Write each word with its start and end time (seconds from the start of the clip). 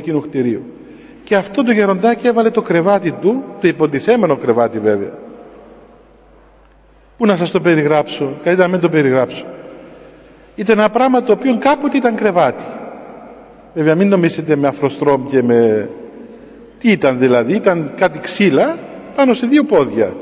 εκείνου 0.00 0.20
κτηρίου. 0.20 0.62
Και 1.24 1.36
αυτό 1.36 1.62
το 1.64 1.72
γεροντάκι 1.72 2.26
έβαλε 2.26 2.50
το 2.50 2.62
κρεβάτι 2.62 3.12
του, 3.20 3.44
το 3.60 3.68
υποτιθέμενο 3.68 4.36
κρεβάτι 4.36 4.78
βέβαια. 4.78 5.12
Πού 7.16 7.26
να 7.26 7.36
σας 7.36 7.50
το 7.50 7.60
περιγράψω, 7.60 8.24
καλύτερα 8.42 8.66
να 8.68 8.72
μην 8.72 8.80
το 8.80 8.88
περιγράψω. 8.88 9.44
Ήταν 10.54 10.78
ένα 10.78 10.90
πράγμα 10.90 11.22
το 11.22 11.32
οποίο 11.32 11.58
κάποτε 11.58 11.96
ήταν 11.96 12.14
κρεβάτι. 12.14 12.62
Βέβαια 13.74 13.94
μην 13.94 14.08
νομίσετε 14.08 14.56
με 14.56 14.66
αφροστρόμ 14.66 15.26
και 15.26 15.42
με... 15.42 15.88
Τι 16.78 16.90
ήταν 16.90 17.18
δηλαδή, 17.18 17.54
ήταν 17.54 17.92
κάτι 17.96 18.18
ξύλα 18.18 18.76
πάνω 19.16 19.34
σε 19.34 19.46
δύο 19.46 19.64
πόδια. 19.64 20.14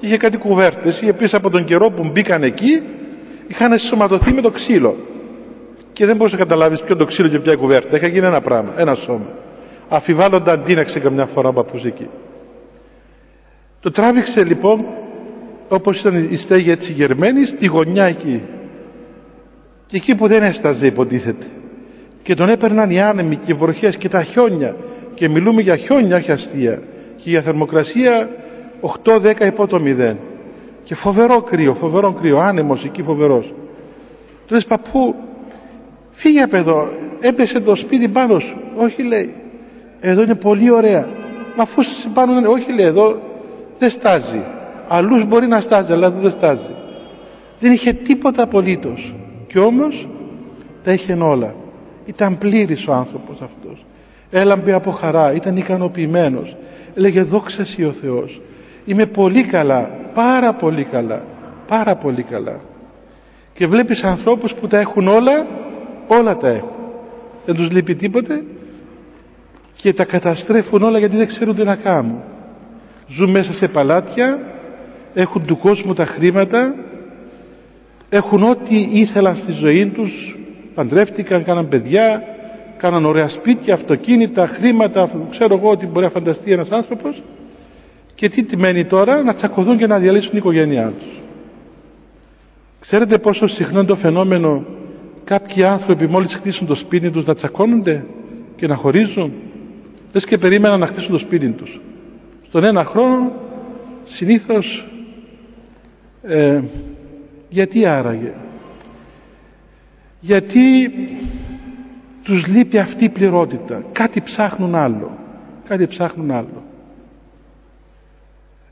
Είχε 0.00 0.16
κάτι 0.16 0.36
κουβέρτες, 0.36 1.00
είχε 1.00 1.12
πίσω 1.12 1.36
από 1.36 1.50
τον 1.50 1.64
καιρό 1.64 1.90
που 1.90 2.10
μπήκαν 2.12 2.42
εκεί, 2.42 2.82
είχαν 3.46 3.78
σωματωθεί 3.78 4.32
με 4.32 4.40
το 4.40 4.50
ξύλο. 4.50 4.96
Και 5.94 6.06
δεν 6.06 6.16
μπορούσε 6.16 6.36
να 6.36 6.42
καταλάβεις 6.42 6.80
ποιο 6.80 6.96
το 6.96 7.04
ξύλο 7.04 7.28
και 7.28 7.38
ποια 7.38 7.56
κουβέρτα. 7.56 7.96
Είχα 7.96 8.06
γίνει 8.06 8.26
ένα 8.26 8.40
πράγμα, 8.40 8.72
ένα 8.76 8.94
σώμα. 8.94 9.28
Αφιβάλλοντα 9.88 10.52
αντίναξε 10.52 10.98
καμιά 10.98 11.26
φορά 11.26 11.48
ο 11.48 11.52
παππούς 11.52 11.84
εκεί. 11.84 12.08
Το 13.80 13.90
τράβηξε 13.90 14.44
λοιπόν 14.44 14.86
όπως 15.68 16.00
ήταν 16.00 16.28
η 16.30 16.36
στέγη 16.36 16.70
έτσι 16.70 16.92
γερμένη 16.92 17.46
στη 17.46 17.66
γωνιά 17.66 18.04
εκεί. 18.04 18.42
Και 19.86 19.96
εκεί 19.96 20.14
που 20.14 20.28
δεν 20.28 20.42
έσταζε 20.42 20.86
υποτίθεται. 20.86 21.46
Και 22.22 22.34
τον 22.34 22.48
έπαιρναν 22.48 22.90
οι 22.90 23.00
άνεμοι 23.00 23.36
και 23.36 23.52
οι 23.52 23.54
βροχές 23.54 23.96
και 23.96 24.08
τα 24.08 24.22
χιόνια. 24.22 24.76
Και 25.14 25.28
μιλούμε 25.28 25.62
για 25.62 25.76
χιόνια 25.76 26.16
όχι 26.16 26.32
αστεία. 26.32 26.82
Και 27.16 27.30
για 27.30 27.42
θερμοκρασία 27.42 28.28
8-10 28.80 29.46
υπό 29.46 29.66
το 29.66 29.82
0 29.84 30.16
και 30.84 30.94
φοβερό 30.94 31.42
κρύο, 31.42 31.74
φοβερό 31.74 32.12
κρύο, 32.12 32.38
άνεμος 32.38 32.84
εκεί 32.84 33.02
φοβερός. 33.02 33.54
Του 34.46 34.54
λες 34.54 34.64
παππού 34.64 35.14
φύγε 36.14 36.42
από 36.42 36.56
εδώ. 36.56 36.88
Έπεσε 37.20 37.60
το 37.60 37.74
σπίτι 37.74 38.08
πάνω 38.08 38.38
σου. 38.38 38.56
Όχι 38.76 39.02
λέει. 39.02 39.34
Εδώ 40.00 40.22
είναι 40.22 40.34
πολύ 40.34 40.70
ωραία. 40.70 41.06
Μα 41.56 41.62
αφού 41.62 41.82
πάνω 42.14 42.50
όχι 42.50 42.72
λέει 42.72 42.86
εδώ 42.86 43.20
δεν 43.78 43.90
στάζει. 43.90 44.42
Αλλούς 44.88 45.26
μπορεί 45.26 45.46
να 45.46 45.60
στάζει 45.60 45.92
αλλά 45.92 46.10
δεν 46.10 46.30
στάζει. 46.30 46.74
Δεν 47.60 47.72
είχε 47.72 47.92
τίποτα 47.92 48.42
απολύτως. 48.42 49.14
Και 49.46 49.58
όμως 49.58 50.08
τα 50.84 50.92
είχε 50.92 51.12
όλα. 51.12 51.54
Ήταν 52.04 52.38
πλήρης 52.38 52.86
ο 52.86 52.92
άνθρωπος 52.92 53.40
αυτός. 53.40 53.84
Έλαμπε 54.30 54.72
από 54.72 54.90
χαρά 54.90 55.32
ήταν 55.32 55.56
ικανοποιημένος. 55.56 56.56
Έλεγε 56.94 57.22
δόξα 57.22 57.62
εσύ 57.62 57.84
ο 57.84 57.92
Θεός 57.92 58.40
είμαι 58.84 59.06
πολύ 59.06 59.44
καλά 59.44 59.90
πάρα 60.14 60.54
πολύ 60.54 60.84
καλά 60.84 61.22
πάρα 61.68 61.96
πολύ 61.96 62.22
καλά 62.22 62.60
και 63.54 63.66
βλέπεις 63.66 64.02
ανθρώπους 64.02 64.54
που 64.54 64.66
τα 64.66 64.78
έχουν 64.78 65.08
όλα 65.08 65.46
όλα 66.08 66.36
τα 66.36 66.48
έχουν 66.48 66.74
δεν 67.44 67.54
τους 67.54 67.70
λείπει 67.70 67.94
τίποτε 67.94 68.42
και 69.76 69.92
τα 69.92 70.04
καταστρέφουν 70.04 70.82
όλα 70.82 70.98
γιατί 70.98 71.16
δεν 71.16 71.26
ξέρουν 71.26 71.56
τι 71.56 71.62
να 71.62 71.76
κάνουν. 71.76 72.22
Ζουν 73.08 73.30
μέσα 73.30 73.52
σε 73.52 73.68
παλάτια 73.68 74.38
έχουν 75.14 75.46
του 75.46 75.58
κόσμου 75.58 75.94
τα 75.94 76.04
χρήματα 76.04 76.74
έχουν 78.08 78.42
ό,τι 78.42 78.88
ήθελαν 78.92 79.36
στη 79.36 79.52
ζωή 79.52 79.86
τους 79.86 80.36
παντρεύτηκαν, 80.74 81.44
κάναν 81.44 81.68
παιδιά 81.68 82.22
κάναν 82.76 83.04
ωραία 83.04 83.28
σπίτια, 83.28 83.74
αυτοκίνητα, 83.74 84.46
χρήματα 84.46 85.10
ξέρω 85.30 85.56
εγώ 85.56 85.70
ότι 85.70 85.86
μπορεί 85.86 86.04
να 86.04 86.10
φανταστεί 86.10 86.52
ένας 86.52 86.68
άνθρωπος. 86.70 87.22
Και 88.14 88.28
τι 88.28 88.44
τι 88.44 88.56
μένει 88.56 88.84
τώρα 88.86 89.22
να 89.22 89.34
τσακωθούν 89.34 89.78
και 89.78 89.86
να 89.86 89.98
διαλύσουν 89.98 90.30
την 90.30 90.38
οικογένειά 90.38 90.92
τους. 90.98 91.20
Ξέρετε 92.80 93.18
πόσο 93.18 93.46
συχνό 93.46 93.78
είναι 93.78 93.88
το 93.88 93.96
φαινόμενο 93.96 94.64
κάποιοι 95.24 95.64
άνθρωποι 95.64 96.06
μόλις 96.06 96.34
χτίσουν 96.34 96.66
το 96.66 96.74
σπίτι 96.74 97.10
τους 97.10 97.24
να 97.24 97.34
τσακώνονται 97.34 98.04
και 98.56 98.66
να 98.66 98.74
χωρίζουν 98.74 99.32
δες 100.12 100.24
και 100.24 100.38
περίμεναν 100.38 100.78
να 100.80 100.86
χτίσουν 100.86 101.10
το 101.10 101.18
σπίτι 101.18 101.50
τους. 101.50 101.80
Στον 102.46 102.64
ένα 102.64 102.84
χρόνο 102.84 103.32
συνήθως 104.04 104.88
ε, 106.22 106.62
γιατί 107.48 107.86
άραγε; 107.86 108.32
Γιατί 110.20 110.90
τους 112.22 112.46
λείπει 112.46 112.78
αυτή 112.78 113.04
η 113.04 113.08
πληρότητα. 113.08 113.84
Κάτι 113.92 114.20
ψάχνουν 114.20 114.74
άλλο. 114.74 115.18
Κάτι 115.68 115.86
ψάχνουν 115.86 116.30
άλλο. 116.30 116.62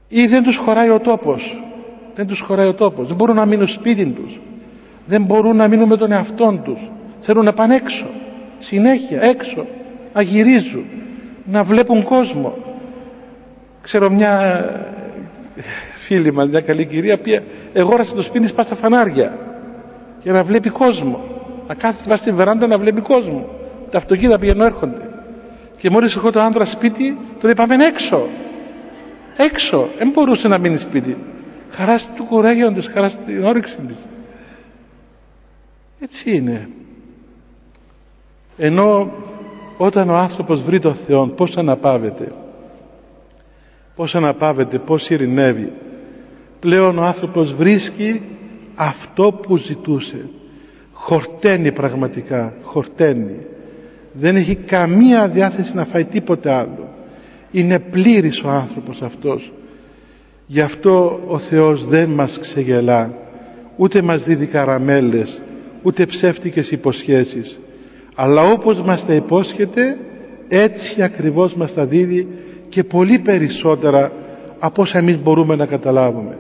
Ή 0.09 0.27
δεν 0.27 0.43
τους 0.43 0.57
χωράει 0.57 0.91
ο 0.91 1.01
τόπος. 1.01 1.63
Δεν 2.15 2.27
τους 2.27 2.41
χωράει 2.41 2.67
ο 2.67 2.75
τόπος. 2.75 3.07
Δεν 3.07 3.17
μπορούν 3.17 3.37
να 3.37 3.47
μείνουν 3.47 3.69
σπίτι 3.69 4.07
τους 4.07 4.41
δεν 5.07 5.23
μπορούν 5.23 5.57
να 5.57 5.69
μείνουν 5.69 5.89
με 5.89 5.97
τον 5.97 6.13
εαυτό 6.13 6.61
τους. 6.65 6.91
Θέλουν 7.19 7.45
να 7.45 7.53
πάνε 7.53 7.75
έξω. 7.75 8.07
Συνέχεια 8.59 9.23
έξω. 9.23 9.67
Να 10.13 10.23
γυρίζουν. 10.23 10.85
Να 11.45 11.63
βλέπουν 11.65 12.03
κόσμο. 12.03 12.55
Ξέρω 13.83 14.11
μια 14.11 14.65
φίλη 16.07 16.33
μας 16.33 16.49
μια 16.49 16.61
καλή 16.61 16.87
κυρία 16.87 17.19
που 17.19 17.25
εγόρασε 17.73 18.15
το 18.15 18.23
σπίτι 18.23 18.49
σπά 18.49 18.63
στα 18.63 18.75
φανάρια. 18.75 19.39
Για 20.23 20.33
να 20.33 20.43
βλέπει 20.43 20.71
κόσμο. 20.71 21.21
Να 21.67 21.75
κάθεται 21.75 22.05
πάνω 22.05 22.17
στην 22.17 22.37
βεράντα 22.37 22.67
να 22.67 22.79
βλέπει 22.79 23.01
κόσμο. 23.01 23.49
Τα 23.91 23.99
αυτοκίνητα 23.99 24.39
πηγαίνουν 24.39 24.63
έρχονται. 24.63 25.01
Και 25.77 25.91
μόλις 25.91 26.17
έχω 26.17 26.31
το 26.31 26.41
άντρα 26.41 26.65
σπίτι 26.65 27.19
τον 27.41 27.51
είπαμε 27.51 27.75
έξω 27.87 28.29
έξω. 29.37 29.89
Δεν 29.99 30.11
μπορούσε 30.11 30.49
να 30.49 30.59
μείνει 30.59 30.79
σπίτι. 30.79 31.17
Χαράς 31.71 32.11
του 32.17 32.25
κουράγιον 32.25 32.75
της 32.75 32.91
χαράς 32.93 33.13
στην 33.13 33.45
όρεξη 33.45 33.77
της 33.87 34.07
έτσι 36.03 36.31
είναι. 36.37 36.69
Ενώ 38.57 39.13
όταν 39.77 40.11
ο 40.11 40.17
άνθρωπος 40.17 40.63
βρει 40.63 40.81
τον 40.81 40.95
Θεό 40.95 41.27
πως 41.27 41.57
αναπαύεται; 41.57 42.33
Πως 43.97 44.15
αναπαύεται 44.15 44.79
πως 44.79 45.09
ειρηνεύει; 45.09 45.73
Πλέον 46.61 46.99
ο 46.99 47.03
άνθρωπος 47.03 47.55
βρίσκει 47.55 48.23
αυτό 48.75 49.39
που 49.43 49.57
ζητούσε. 49.57 50.29
Χορταίνει 50.93 51.73
πραγματικά 51.73 52.53
χορταίνει. 52.63 53.47
Δεν 54.13 54.37
έχει 54.37 54.55
καμία 54.55 55.29
διάθεση 55.29 55.75
να 55.75 55.85
φάει 55.85 56.05
τίποτε 56.05 56.53
άλλο. 56.53 56.89
Είναι 57.51 57.79
πλήρης 57.79 58.43
ο 58.45 58.49
άνθρωπος 58.49 59.03
αυτός. 59.03 59.53
Γι' 60.47 60.61
αυτό 60.61 61.21
ο 61.27 61.39
Θεός 61.39 61.87
δεν 61.87 62.11
μας 62.11 62.39
ξεγελά 62.41 63.15
ούτε 63.77 64.03
μας 64.03 64.23
δίδει 64.23 64.47
καραμέλες 64.47 65.42
ούτε 65.83 66.07
ψεύτικες 66.07 66.71
υποσχέσεις. 66.71 67.59
Αλλά 68.15 68.43
όπως 68.43 68.81
μας 68.81 69.07
τα 69.07 69.15
υπόσχεται 69.15 69.99
έτσι 70.49 71.03
ακριβώς 71.03 71.55
μας 71.55 71.75
τα 71.75 71.85
δίδει 71.85 72.29
και 72.69 72.85
πολύ 72.85 73.19
περισσότερα 73.19 74.13
από 74.59 74.83
όσα 74.83 74.99
εμείς 74.99 75.23
μπορούμε 75.23 75.57
να 75.57 75.67
καταλάβουμε. 75.67 76.37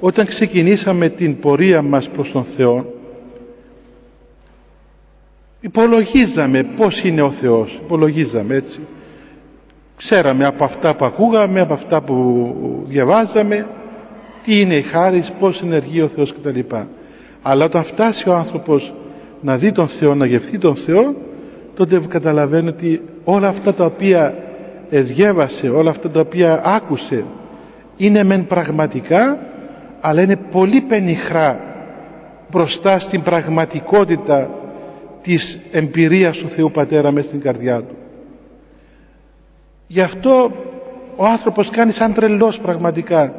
Όταν 0.00 0.26
ξεκινήσαμε 0.26 1.08
την 1.08 1.38
πορεία 1.38 1.82
μας 1.82 2.10
προς 2.12 2.30
τον 2.32 2.44
Θεό 2.44 2.86
υπολογίζαμε 5.62 6.62
πως 6.76 7.02
είναι 7.04 7.22
ο 7.22 7.30
Θεός. 7.30 7.80
Υπολογίζαμε 7.84 8.54
έτσι. 8.54 8.80
Ξέραμε 9.96 10.46
από 10.46 10.64
αυτά 10.64 10.96
που 10.96 11.04
ακούγαμε 11.04 11.60
από 11.60 11.72
αυτά 11.72 12.02
που 12.02 12.54
διαβάζαμε 12.88 13.66
τι 14.44 14.60
είναι 14.60 14.74
η 14.74 14.82
χάρις 14.82 15.32
πως 15.38 15.62
ενεργεί 15.62 16.00
ο 16.00 16.08
Θεός 16.08 16.34
κτλ 16.34 16.58
αλλά 17.42 17.64
όταν 17.64 17.84
φτάσει 17.84 18.28
ο 18.28 18.34
άνθρωπος 18.34 18.94
να 19.40 19.56
δει 19.56 19.72
τον 19.72 19.88
Θεό 19.88 20.14
να 20.14 20.26
γευθεί 20.26 20.58
τον 20.58 20.76
Θεό 20.76 21.14
τότε 21.74 22.00
καταλαβαίνει 22.08 22.68
ότι 22.68 23.00
όλα 23.24 23.48
αυτά 23.48 23.74
τα 23.74 23.84
οποία 23.84 24.34
διέβασε 24.90 25.68
όλα 25.68 25.90
αυτά 25.90 26.10
τα 26.10 26.20
οποία 26.20 26.62
άκουσε 26.64 27.24
είναι 27.96 28.24
μεν 28.24 28.46
πραγματικά 28.46 29.38
αλλά 30.00 30.22
είναι 30.22 30.36
πολύ 30.50 30.80
πενιχρά 30.80 31.60
μπροστά 32.50 32.98
στην 32.98 33.22
πραγματικότητα 33.22 34.50
της 35.22 35.60
εμπειρίας 35.72 36.36
του 36.36 36.48
Θεού 36.48 36.70
Πατέρα 36.70 37.12
μέσα 37.12 37.28
στην 37.28 37.40
καρδιά 37.40 37.78
του. 37.82 37.96
Γι' 39.86 40.00
αυτό 40.00 40.52
ο 41.16 41.24
άνθρωπος 41.24 41.70
κάνει 41.70 41.92
σαν 41.92 42.14
τρελός 42.14 42.58
πραγματικά. 42.62 43.34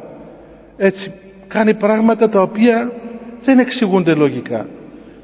Έτσι 0.76 1.12
κάνει 1.48 1.74
πράγματα 1.74 2.28
τα 2.28 2.42
οποία 2.42 2.92
δεν 3.44 3.58
εξηγούνται 3.58 4.14
λογικά. 4.14 4.66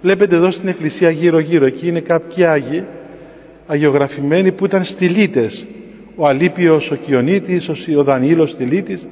Βλέπετε 0.02 0.37
εδώ 0.37 0.50
στην 0.50 0.69
εκκλησία 0.69 1.11
γύρω 1.11 1.38
γύρω 1.38 1.67
εκεί 1.67 1.88
είναι 1.88 2.00
κάποιοι 2.00 2.46
Άγιοι 2.46 2.84
αγιογραφημένοι 3.67 4.52
που 4.52 4.64
ήταν 4.64 4.84
στυλίτες. 4.84 5.67
Ο 6.17 6.26
Αλίπιος, 6.26 6.90
ο 6.90 6.94
Κιονίτης, 6.94 7.69
ο 7.99 8.02
Δανίλος 8.02 8.50
στυλίτης. 8.50 9.06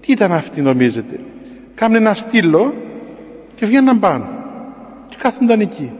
Τι 0.00 0.12
ήταν 0.12 0.32
αυτοί 0.32 0.60
νομίζετε; 0.60 1.20
Κάνε 1.74 1.96
ένα 1.96 2.14
στήλο 2.14 2.72
και 3.54 3.66
βγαίνουν 3.66 3.98
πάνω 3.98 4.28
και 5.08 5.16
κάθονταν 5.18 5.60
εκεί. 5.60 5.92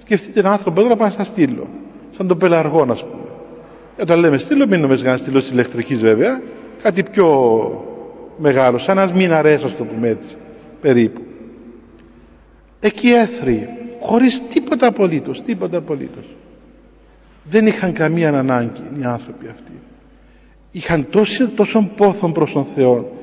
Σκεφτείτε 0.00 0.40
έναν 0.40 0.52
άνθρωπο 0.52 0.80
εδώ 0.80 0.88
να 0.88 0.96
πάνε 0.96 1.12
σαν 1.16 1.24
στήλο. 1.24 1.68
Σαν 2.16 2.26
τον 2.26 2.38
πελαργό 2.38 2.84
να 2.84 2.94
πούμε. 2.94 3.28
Όταν 4.00 4.18
λέμε 4.18 4.38
στήλο 4.38 4.66
μην 4.66 4.80
νομίζετε 4.80 5.08
ένα 5.08 5.18
στήλος 5.18 5.42
της 5.42 5.52
ηλεκτρικής 5.52 6.00
βέβαια. 6.00 6.40
Κάτι 6.82 7.02
πιο 7.02 7.26
μεγάλο 8.38 8.78
σαν 8.78 8.98
ένας 8.98 9.12
μηναρές 9.12 9.64
ας 9.64 9.76
το 9.76 9.84
πούμε 9.84 10.08
έτσι 10.08 10.36
περίπου 10.80 11.20
εκεί 12.80 13.08
έθρι 13.08 13.68
χωρίς 14.00 14.42
τίποτα 14.52 14.86
απολύτως 14.86 15.42
τίποτα 15.42 15.78
απολύτως. 15.78 16.24
Δεν 17.44 17.66
είχαν 17.66 17.92
καμία 17.92 18.28
ανάγκη 18.28 18.82
οι 19.00 19.04
άνθρωποι 19.04 19.48
αυτοί. 19.48 19.72
Είχαν 20.70 21.06
τόσο, 21.10 21.48
τόσο 21.48 21.90
πόθο 21.96 22.32
προς 22.32 22.52
τον 22.52 22.64
Θεό 22.64 23.18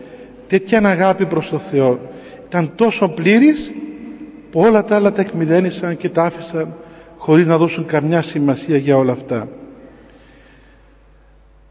τέτοια 0.47 0.79
αγάπη 0.79 1.25
προς 1.25 1.49
τον 1.49 1.59
Θεό. 1.59 1.99
Ήταν 2.47 2.71
τόσο 2.75 3.07
πλήρης 3.07 3.71
που 4.51 4.59
όλα 4.59 4.83
τα 4.83 4.95
άλλα 4.95 5.11
τα 5.11 5.21
εκμυδένισαν 5.21 5.97
και 5.97 6.09
τα 6.09 6.23
άφησαν 6.23 6.73
χωρίς 7.17 7.45
να 7.45 7.57
δώσουν 7.57 7.85
καμιά 7.85 8.21
σημασία 8.21 8.77
για 8.77 8.97
όλα 8.97 9.11
αυτά. 9.11 9.47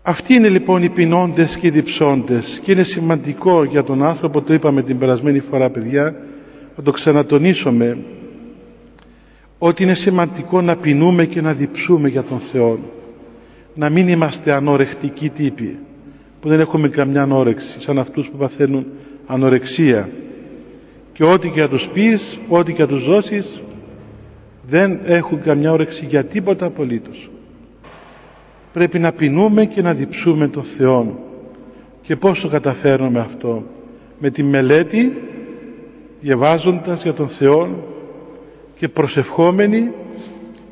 Αυτοί 0.02 0.34
είναι 0.34 0.48
λοιπόν 0.48 0.82
οι 0.82 0.88
πεινώντες 0.88 1.58
και 1.60 1.66
οι 1.66 1.70
διψώντες 1.70 2.60
και 2.62 2.72
είναι 2.72 2.82
σημαντικό 2.82 3.64
για 3.64 3.84
τον 3.84 4.02
άνθρωπο, 4.02 4.42
το 4.42 4.54
είπαμε 4.54 4.82
την 4.82 4.98
περασμένη 4.98 5.40
φορά 5.40 5.70
παιδιά, 5.70 6.14
να 6.76 6.82
το 6.82 6.90
ξανατονίσουμε 6.90 7.99
ότι 9.58 9.82
είναι 9.82 9.94
σημαντικό 9.94 10.61
να 10.61 10.76
πεινούμε 10.76 11.25
και 11.25 11.40
να 11.40 11.52
διψούμε 11.52 12.08
για 12.08 12.23
τον 12.23 12.38
Θεό. 12.38 12.78
Να 13.75 13.90
μην 13.90 14.08
είμαστε 14.08 14.55
ανορεκτικοί 14.55 15.28
τύποι 15.28 15.78
που 16.40 16.49
δεν 16.49 16.61
έχουμε 16.61 16.88
καμιά 16.88 17.23
ανόρεξη 17.23 17.81
σαν 17.81 17.99
αυτούς 17.99 18.28
που 18.28 18.37
παθαίνουν 18.37 18.87
ανορεξία. 19.26 20.08
Και 21.12 21.25
ό,τι 21.25 21.49
και 21.49 21.61
να 21.61 21.69
τους 21.69 21.88
πεις, 21.93 22.38
ό,τι 22.49 22.73
και 22.73 22.82
να 22.82 22.88
τους 22.88 23.05
δώσεις 23.05 23.61
δεν 24.69 25.00
έχουν 25.05 25.43
καμιά 25.43 25.72
όρεξη 25.72 26.06
για 26.06 26.25
τίποτα 26.25 26.67
απολύτως. 26.67 27.31
Πρέπει 28.72 28.99
να 28.99 29.12
πεινούμε 29.12 29.64
και 29.64 29.82
να 29.82 29.94
διψούμε 29.94 30.49
τον 30.49 30.64
Θεό 30.64 31.19
και 32.02 32.17
πώς 32.17 32.40
το 32.40 32.49
καταφέρνουμε 32.49 33.19
αυτό; 33.19 33.62
Με 34.19 34.31
τη 34.31 34.43
μελέτη 34.43 35.12
διαβάζοντας 36.26 37.02
για 37.02 37.14
τον 37.14 37.28
Θεό 37.28 37.84
και 38.78 38.88
προσευχόμενοι 38.88 39.90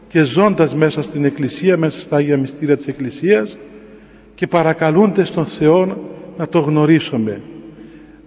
και 0.08 0.22
ζώντας 0.22 0.74
μέσα 0.74 1.02
στην 1.02 1.24
Εκκλησία 1.24 1.76
μέσα 1.76 2.00
στα 2.00 2.16
Άγια 2.16 2.38
Μυστήρια 2.38 2.76
της 2.76 2.86
Εκκλησίας 2.86 3.56
και 4.34 4.46
παρακαλούνται 4.46 5.24
στον 5.24 5.46
Θεό 5.46 5.96
να 6.36 6.48
το 6.48 6.58
γνωρίσουμε. 6.58 7.40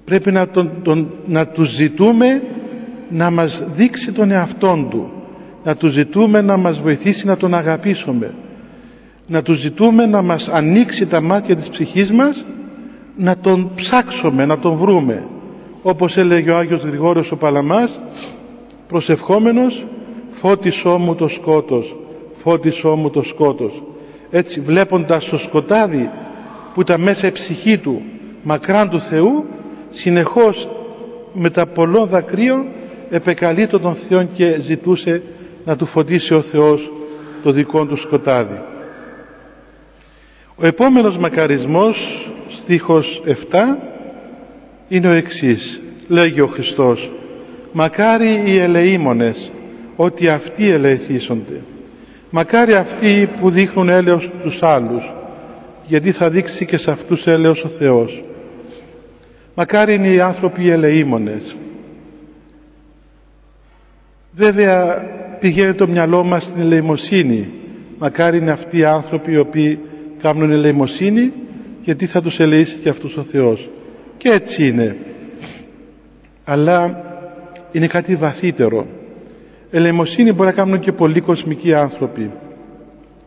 Πρέπει 0.05 0.31
να, 0.31 0.49
τον, 0.49 0.71
τον, 0.83 1.11
να 1.25 1.47
τους 1.47 1.69
ζητούμε 1.69 2.41
να 3.09 3.29
μας 3.29 3.63
δείξει 3.75 4.11
τον 4.11 4.31
εαυτόν 4.31 4.89
Του 4.89 5.11
να 5.63 5.75
τους 5.75 5.91
ζητούμε 5.93 6.41
να 6.41 6.57
μας 6.57 6.79
βοηθήσει 6.79 7.25
να 7.25 7.37
τον 7.37 7.53
αγαπήσουμε 7.53 8.33
να 9.27 9.41
τους 9.41 9.59
ζητούμε 9.59 10.05
να 10.05 10.21
μας 10.21 10.49
ανοίξει 10.51 11.05
τα 11.05 11.21
μάτια 11.21 11.55
της 11.55 11.69
ψυχής 11.69 12.11
μας 12.11 12.45
να 13.15 13.37
τον 13.37 13.71
ψάξουμε, 13.75 14.45
να 14.45 14.59
τον 14.59 14.77
βρούμε 14.77 15.23
όπως 15.89 16.17
έλεγε 16.17 16.51
ο 16.51 16.57
Άγιος 16.57 16.81
Γρηγόριος 16.81 17.31
ο 17.31 17.35
Παλαμάς 17.35 17.99
προσευχόμενος 18.87 19.85
φώτισό 20.31 20.97
μου 20.97 21.15
το 21.15 21.27
σκότος 21.27 21.95
φώτισό 22.37 22.95
μου 22.95 23.09
το 23.09 23.21
σκότος 23.21 23.83
έτσι 24.29 24.59
βλέποντας 24.59 25.29
το 25.29 25.37
σκοτάδι 25.37 26.09
που 26.73 26.81
ήταν 26.81 27.01
μέσα 27.01 27.27
η 27.27 27.31
ψυχή 27.31 27.77
του 27.77 28.01
μακράν 28.43 28.89
του 28.89 28.99
Θεού 28.99 29.45
συνεχώς 29.89 30.69
με 31.33 31.49
τα 31.49 31.67
πολλών 31.67 32.07
δακρύων 32.07 32.65
επεκαλείτο 33.09 33.79
τον 33.79 33.95
Θεό 33.95 34.23
και 34.23 34.57
ζητούσε 34.59 35.21
να 35.65 35.75
του 35.75 35.85
φωτίσει 35.85 36.33
ο 36.33 36.41
Θεός 36.41 36.91
το 37.43 37.51
δικό 37.51 37.85
του 37.85 37.97
σκοτάδι. 37.97 38.59
Ο 40.55 40.65
επόμενος 40.65 41.17
μακαρισμός 41.17 41.97
στίχος 42.47 43.21
7 43.25 43.33
είναι 44.87 45.07
ο 45.07 45.11
εξής 45.11 45.81
λέγει 46.07 46.41
ο 46.41 46.47
Χριστός. 46.47 47.11
Μακάρι 47.71 48.43
οι 48.45 48.59
ελεήμονες 48.59 49.51
ότι 49.95 50.27
αυτοί 50.27 50.69
ελεηθήσονται. 50.69 51.61
Μακάρι 52.29 52.73
αυτοί 52.73 53.29
που 53.39 53.49
δείχνουν 53.49 53.89
έλεος 53.89 54.31
τους 54.43 54.59
άλλους 54.61 55.11
γιατί 55.85 56.11
θα 56.11 56.29
δείξει 56.29 56.65
και 56.65 56.77
σε 56.77 56.91
αυτούς 56.91 57.25
έλεος 57.25 57.63
ο 57.63 57.67
Θεός 57.69 58.23
μακάρι 59.57 59.93
είναι 59.93 60.07
οι 60.07 60.19
άνθρωποι 60.19 60.63
οι 60.63 60.69
ελεήμονες. 60.69 61.55
Βέβαια 64.31 64.95
πηγαίνει 65.39 65.73
το 65.73 65.87
μυαλό 65.87 66.23
μας 66.23 66.43
στην 66.43 66.61
ελεημοσύνη. 66.61 67.49
Μακάρι 67.97 68.37
είναι 68.37 68.51
αυτοί 68.51 68.77
οι 68.77 68.85
άνθρωποι 68.85 69.31
οι 69.31 69.37
οποίοι 69.37 69.79
κάνουν 70.21 70.51
ελεημοσύνη 70.51 71.33
γιατί 71.81 72.05
θα 72.05 72.21
τους 72.21 72.39
ελεήσει 72.39 72.77
και 72.77 72.89
αυτούς 72.89 73.17
ο 73.17 73.23
Θεός 73.23 73.69
και 74.17 74.29
έτσι 74.29 74.67
είναι. 74.67 74.95
Αλλά 76.43 77.03
είναι 77.71 77.87
κάτι 77.87 78.15
βαθύτερο. 78.15 78.87
Ελεημοσύνη 79.71 80.31
μπορεί 80.31 80.49
να 80.49 80.55
κάνουν 80.55 80.79
και 80.79 80.91
πολλοί 80.91 81.21
κοσμικοί 81.21 81.73
άνθρωποι. 81.73 82.31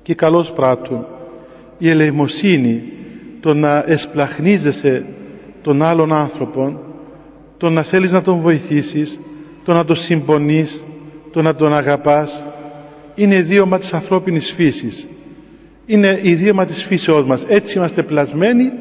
Και 0.02 0.14
καλώς 0.14 0.52
πράττουν. 0.54 1.06
Η 1.78 1.90
ελεημοσύνη 1.90 2.82
το 3.40 3.54
να 3.54 3.84
εσπλαχνίζεσαι 3.86 5.04
τον 5.62 5.82
άλλον 5.82 6.12
άνθρωπο 6.12 6.80
το 7.56 7.70
να 7.70 7.82
θέλεις 7.82 8.10
να 8.10 8.22
τον 8.22 8.40
βοηθήσεις 8.40 9.20
το 9.64 9.72
να 9.72 9.84
τον 9.84 9.96
συμπονείς 9.96 10.84
το 11.32 11.42
να 11.42 11.54
τον 11.54 11.74
αγαπάς 11.74 12.42
είναι 13.14 13.34
ιδίωμα 13.34 13.78
της 13.78 13.92
ανθρώπινης 13.92 14.52
φύσης. 14.56 15.06
Είναι 15.86 16.18
ιδίωμα 16.22 16.66
της 16.66 16.84
φύσεώς 16.88 17.26
μας. 17.26 17.44
Έτσι 17.48 17.78
είμαστε 17.78 18.02
πλασμένοι 18.02 18.72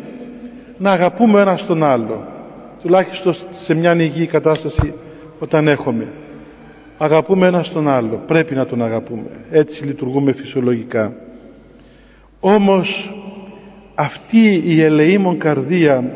να 0.80 0.92
αγαπούμε 0.92 1.42
ένας 1.42 1.66
τον 1.66 1.84
άλλο 1.84 2.28
τουλάχιστον 2.82 3.36
σε 3.66 3.74
μια 3.74 3.96
υγιή 3.96 4.28
κατάσταση 4.28 4.94
όταν 5.40 5.68
έχουμε. 5.68 6.08
Αγαπούμε 6.98 7.48
ένας 7.48 7.72
τον 7.72 7.88
άλλο 7.88 8.24
πρέπει 8.28 8.56
να 8.56 8.66
τον 8.66 8.84
αγαπούμε. 8.84 9.30
Έτσι 9.52 9.84
λειτουργούμε 9.84 10.34
φυσιολογικά. 10.34 11.14
Όμως 12.40 13.14
αυτή 13.96 14.62
η 14.66 14.82
ελεήμων 14.82 15.38
καρδία 15.38 16.12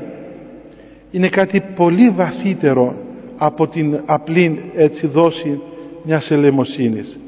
είναι 1.11 1.29
κάτι 1.29 1.63
πολύ 1.75 2.09
βαθύτερο 2.09 2.95
από 3.37 3.67
την 3.67 4.01
απλή 4.05 4.71
έτσι 4.73 5.07
δόση 5.07 5.61
μιας 6.03 6.31
ελεημοσύνης. 6.31 7.19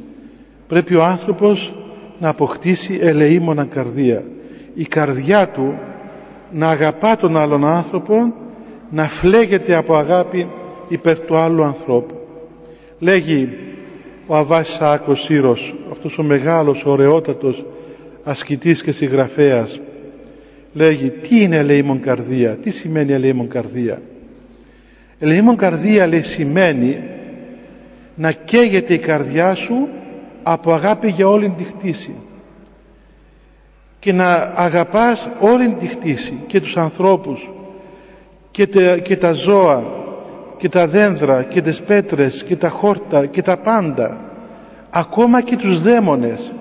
Πρέπει 0.67 0.95
ο 0.95 1.03
άνθρωπος 1.03 1.73
να 2.19 2.29
αποκτήσει 2.29 2.97
ελεήμονα 3.01 3.65
καρδία. 3.65 4.23
Η 4.73 4.83
καρδιά 4.83 5.49
του 5.49 5.79
να 6.57 6.67
αγαπά 6.67 7.17
τον 7.17 7.37
άλλον 7.37 7.65
άνθρωπο 7.65 8.33
να 8.89 9.07
φλέγεται 9.07 9.75
από 9.75 9.95
αγάπη 9.95 10.47
υπέρ 10.87 11.19
του 11.19 11.37
άλλου 11.37 11.63
ανθρώπου. 11.63 12.15
Λέγει 12.99 13.49
ο 14.27 14.35
Αβάς 14.35 14.75
Σάκος 14.79 15.23
Σύρος 15.23 15.75
αυτός 15.91 16.17
ο 16.17 16.23
μεγάλος 16.23 16.83
ωραιότατος 16.85 17.65
ασκητής 18.23 18.83
και 18.83 18.91
συγγραφέας 18.91 19.81
λέγει 20.73 21.09
τι 21.09 21.41
είναι 21.41 21.57
ελεήμον 21.57 21.99
καρδία 21.99 22.57
τι 22.61 22.69
σημαίνει 22.69 23.11
ελεήμον 23.11 23.47
καρδία; 23.47 24.01
Ελεήμον 25.19 25.55
καρδία 25.55 26.07
λέει 26.07 26.23
σημαίνει 26.23 26.97
να 28.15 28.31
καίγεται 28.31 28.93
η 28.93 28.99
καρδιά 28.99 29.55
σου 29.55 29.87
από 30.43 30.73
αγάπη 30.73 31.07
για 31.09 31.27
όλη 31.27 31.53
τη 31.57 31.63
χτίση 31.63 32.15
και 34.05 34.13
να 34.13 34.51
αγαπάς 34.55 35.29
όλη 35.39 35.75
τη 35.79 35.87
χτίση 35.87 36.43
και 36.47 36.61
τους 36.61 36.77
ανθρώπους 36.77 37.49
και 38.51 38.67
τα, 38.67 38.97
και 38.97 39.17
τα 39.17 39.31
ζώα 39.31 39.83
και 40.57 40.69
τα 40.69 40.87
δένδρα 40.87 41.43
και 41.43 41.61
τις 41.61 41.83
πέτρες 41.87 42.43
και 42.47 42.55
τα 42.55 42.69
χόρτα 42.69 43.25
και 43.25 43.41
τα 43.41 43.57
πάντα 43.57 44.19
ακόμα 44.89 45.41
και 45.41 45.57
τους 45.57 45.81
δαίμονες 45.81 46.51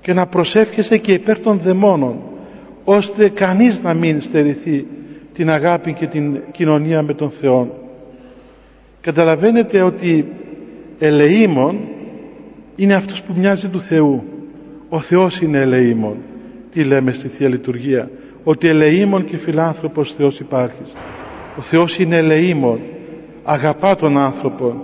και 0.00 0.12
να 0.12 0.26
προσεύχεσαι 0.26 0.96
και 0.96 1.12
υπέρ 1.12 1.40
των 1.40 1.58
δαιμόνων 1.58 2.16
ώστε 2.84 3.28
κανείς 3.28 3.80
να 3.82 3.94
μην 3.94 4.22
στερηθεί 4.22 4.86
την 5.34 5.50
αγάπη 5.50 5.92
και 5.92 6.06
την 6.06 6.40
κοινωνία 6.52 7.02
με 7.02 7.14
τον 7.14 7.30
Θεό 7.30 7.68
καταλαβαίνετε 9.00 9.82
ότι 9.82 10.32
ελεήμων 10.98 11.78
είναι 12.76 12.94
αυτός 12.94 13.22
που 13.22 13.34
μοιάζει 13.36 13.68
του 13.68 13.80
Θεού. 13.80 14.22
Ο 14.88 15.00
Θεός 15.00 15.40
είναι 15.40 15.58
ελεήμων 15.58 16.16
τι 16.78 16.84
λέμε 16.84 17.12
στη 17.12 17.28
Θεία 17.28 17.48
Λειτουργία 17.48 18.10
ότι 18.44 18.68
ελεήμων 18.68 19.24
και 19.24 19.36
φιλάνθρωπος 19.36 20.14
Θεός 20.16 20.40
υπάρχεις. 20.40 20.92
Ο 21.56 21.62
Θεός 21.62 21.98
είναι 21.98 22.16
ελεήμων 22.16 22.80
αγαπά 23.44 23.96
τον 23.96 24.18
άνθρωπο 24.18 24.74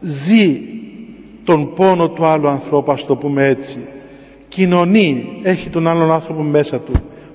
ζει 0.00 0.60
τον 1.44 1.74
πόνο 1.74 2.08
του 2.08 2.26
άλλου 2.26 2.48
ανθρώπου 2.48 2.92
ας 2.92 3.06
το 3.06 3.16
πούμε 3.16 3.46
έτσι. 3.46 3.78
Κοινωνεί 4.48 5.40
έχει 5.42 5.68
τον 5.68 5.86
άλλον 5.86 6.10
άνθρωπο 6.10 6.42
μέσα 6.42 6.80
του 6.80 6.92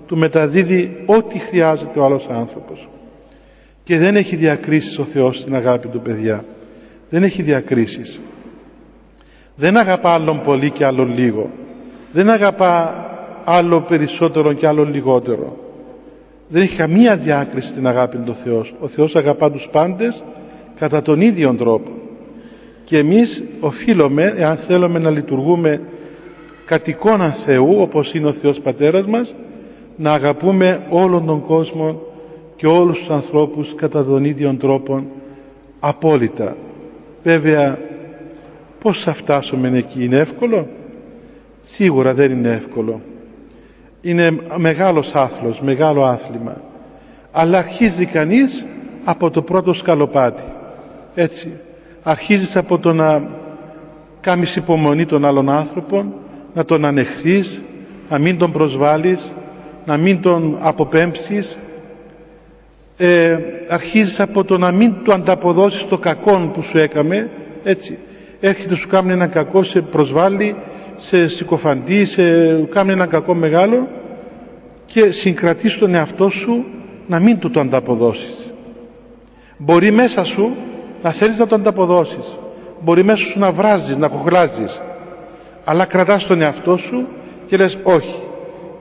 του 0.08 0.18
μεταδίδει 0.18 1.04
ό,τι 1.06 1.40
χρειάζεται 1.40 2.00
ο 2.00 2.04
άλλος 2.04 2.28
άνθρωπος. 2.30 2.90
Και 3.84 3.98
δεν 3.98 4.16
έχει 4.16 4.36
διακρίσεις 4.36 4.98
ο 4.98 5.04
Θεός 5.04 5.40
στην 5.40 5.56
αγάπη 5.56 5.88
του 5.88 6.02
παιδιά. 6.02 6.46
Δεν 7.10 7.24
έχει 7.24 7.42
διακρίσεις. 7.42 8.20
Δεν 9.56 9.78
αγαπά 9.78 10.14
άλλον 10.14 10.42
πολύ 10.42 10.72
και 10.72 10.86
άλλον 10.86 11.14
λίγο. 11.14 11.50
Δεν 12.12 12.30
αγαπά 12.30 13.04
άλλο 13.44 13.86
περισσότερο 13.88 14.54
και 14.54 14.68
άλλο 14.68 14.84
λιγότερο. 14.84 15.58
Δεν 16.48 16.62
έχει 16.62 16.76
καμία 16.76 17.18
διάκριση 17.18 17.68
στην 17.68 17.88
αγάπη 17.88 18.18
του 18.18 18.36
Θεός. 18.36 18.74
Ο 18.80 18.88
Θεός 18.88 19.16
αγαπά 19.16 19.52
τους 19.52 19.68
πάντες 19.72 20.24
κατά 20.80 21.02
τον 21.02 21.22
ίδιο 21.22 21.56
τρόπο. 21.56 21.92
Και 22.84 22.98
εμείς 22.98 23.44
οφείλουμε 23.60 24.34
εάν 24.36 24.58
θέλουμε 24.58 25.00
να 25.00 25.10
λειτουργούμε 25.10 25.82
κατ' 26.66 26.88
εικόνα 26.88 27.32
Θεού 27.46 27.76
όπως 27.80 28.14
είναι 28.14 28.28
ο 28.28 28.34
Θεός 28.34 28.60
Πατέρας 28.60 29.06
μας 29.06 29.36
να 29.98 30.14
αγαπούμε 30.14 30.86
όλον 30.90 31.26
τον 31.26 31.46
κόσμο 31.46 32.02
και 32.56 32.68
όλους 32.68 32.98
τους 32.98 33.10
ανθρώπους 33.10 33.76
κατά 33.76 34.06
τον 34.06 34.24
ίδιο 34.24 34.56
τρόπο 34.60 35.06
απόλυτα. 35.80 36.56
Βέβαια 37.24 37.78
πως 38.82 39.04
θα 39.04 39.14
φτάσουμε 39.14 39.78
εκεί 39.78 40.04
είναι 40.04 40.18
εύκολο; 40.18 40.68
Σίγουρα 41.62 42.14
δεν 42.14 42.32
είναι 42.32 42.50
εύκολο 42.50 43.02
είναι 44.04 44.32
μεγάλος 44.58 45.12
άθλος 45.14 45.60
μεγάλο 45.60 46.04
άθλημα. 46.04 46.62
Αλλά 47.32 47.58
αρχίζει 47.58 48.06
κανείς 48.06 48.66
από 49.04 49.30
το 49.30 49.42
πρώτο 49.42 49.74
σκαλοπάτι. 49.74 50.44
Έτσι. 51.16 51.60
Αρχίζεις 52.04 52.56
από 52.56 52.80
το 52.80 52.94
να 52.94 53.30
κάνεις 54.22 54.56
υπομονή 54.56 55.06
των 55.06 55.26
άλλων 55.26 55.50
άνθρωπων 55.50 56.14
να 56.54 56.66
τον 56.66 56.86
ανεχθείς 56.86 57.62
να 58.10 58.18
μην 58.18 58.38
τον 58.38 58.52
προσβάλλεις 58.52 59.34
να 59.86 59.98
μην 59.98 60.22
τον 60.22 60.58
αποπέμψεις. 60.60 61.58
Ε, 62.98 63.38
αρχίζεις 63.68 64.20
από 64.20 64.44
το 64.44 64.58
να 64.58 64.72
μην 64.72 64.96
του 65.04 65.14
ανταποδώσεις 65.14 65.86
το 65.90 65.98
κακό 65.98 66.52
που 66.54 66.62
σου 66.62 66.78
έκαμε. 66.78 67.30
Έτσι. 67.64 67.98
Έρχεται 68.40 68.76
σου 68.76 68.88
κάνει 68.88 69.12
ένα 69.12 69.28
κακό 69.28 69.64
σε 69.64 69.82
προσβάλλει 69.82 70.56
σε 71.08 71.28
συκοφαντεί 71.28 72.06
σε 72.06 72.24
κάνει 72.64 72.92
ένα 72.92 73.06
κακό 73.06 73.34
μεγάλο 73.34 73.88
και 74.86 75.12
συγκρατείς 75.12 75.78
τον 75.78 75.96
εαυτό 75.96 76.30
σου 76.30 76.66
να 77.08 77.20
μην 77.20 77.40
του 77.40 77.52
το 77.52 77.60
ανταποδώσεις. 77.60 78.52
Μπορεί 79.58 79.92
μέσα 79.92 80.24
σου 80.24 80.56
να 81.02 81.12
θέλεις 81.12 81.38
να 81.38 81.48
το 81.48 81.56
ανταποδώσεις. 81.56 82.38
Μπορεί 82.84 83.04
μέσα 83.04 83.24
σου 83.24 83.40
να 83.40 83.52
βράζεις, 83.52 83.98
να 83.98 84.08
κοχλάζεις 84.08 84.82
αλλά 85.66 85.86
κρατάς 85.86 86.26
τον 86.26 86.42
εαυτό 86.42 86.78
σου 86.78 87.08
και 87.46 87.58
λες 87.58 87.78
όχι 87.84 88.22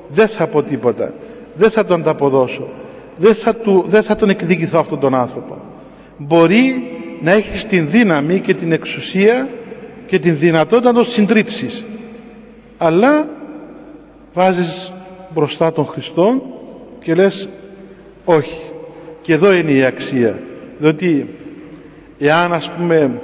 δεν 0.09 0.29
θα 0.29 0.47
πω 0.47 0.63
τίποτα. 0.63 1.13
Δεν 1.55 1.71
θα 1.71 1.85
τον 1.85 2.01
ανταποδώσω. 2.01 2.69
Δεν 3.17 3.35
θα, 3.35 3.55
του, 3.55 3.85
δεν 3.89 4.03
θα 4.03 4.17
τον 4.17 4.29
εκδικηθώ 4.29 4.79
αυτόν 4.79 5.01
τον 5.01 5.15
άνθρωπο 5.15 5.73
μπορεί 6.27 6.91
να 7.21 7.33
έχεις 7.33 7.67
την 7.69 7.91
δύναμη 7.91 8.41
και 8.41 8.55
την 8.55 8.73
εξουσία 8.73 9.49
και 10.07 10.19
την 10.19 10.39
δυνατότητα 10.39 10.93
να 10.93 10.95
τον 10.95 11.07
συντρίψεις 11.07 11.85
αλλά 12.85 13.29
βάζεις 14.35 14.93
μπροστά 15.35 15.73
τον 15.73 15.87
Χριστό 15.87 16.43
και 16.99 17.15
λες 17.15 17.49
όχι 18.25 18.71
και 19.23 19.33
εδώ 19.33 19.53
είναι 19.53 19.73
η 19.73 19.85
αξία. 19.85 20.39
Διότι 20.79 21.29
εάν 22.19 22.53
ας 22.53 22.73
πούμε 22.77 23.21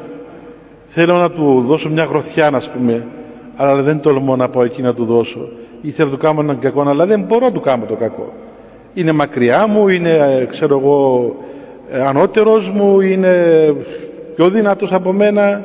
θέλω 0.86 1.16
να 1.16 1.30
του 1.30 1.60
δώσω 1.60 1.88
μια 1.88 2.04
γροθιά 2.04 2.50
να 2.50 2.62
πούμε 2.72 3.06
αλλά 3.56 3.82
δεν 3.82 4.00
τολμώ 4.00 4.36
να 4.36 4.48
πάω 4.48 4.64
εκεί 4.64 4.82
να 4.82 4.94
του 4.94 5.04
δώσω 5.04 5.48
ή 5.80 5.90
θέλω 5.90 6.08
να 6.08 6.16
του 6.16 6.22
κάνω 6.22 6.40
έναν 6.40 6.58
κακό 6.58 6.88
αλλά 6.88 7.06
δεν 7.06 7.20
μπορώ 7.20 7.46
να 7.46 7.52
του 7.52 7.60
κάνω 7.60 7.84
το 7.84 7.94
κακό. 7.94 8.32
Είναι 8.94 9.12
μακριά 9.12 9.66
μου 9.66 9.88
είναι 9.88 10.46
ξέρω 10.50 10.78
εγώ 10.78 11.34
ανώτερος 12.06 12.70
μου 12.70 13.00
είναι 13.00 13.32
πιο 14.34 14.50
δυνατός 14.50 14.92
από 14.92 15.12
μένα 15.12 15.64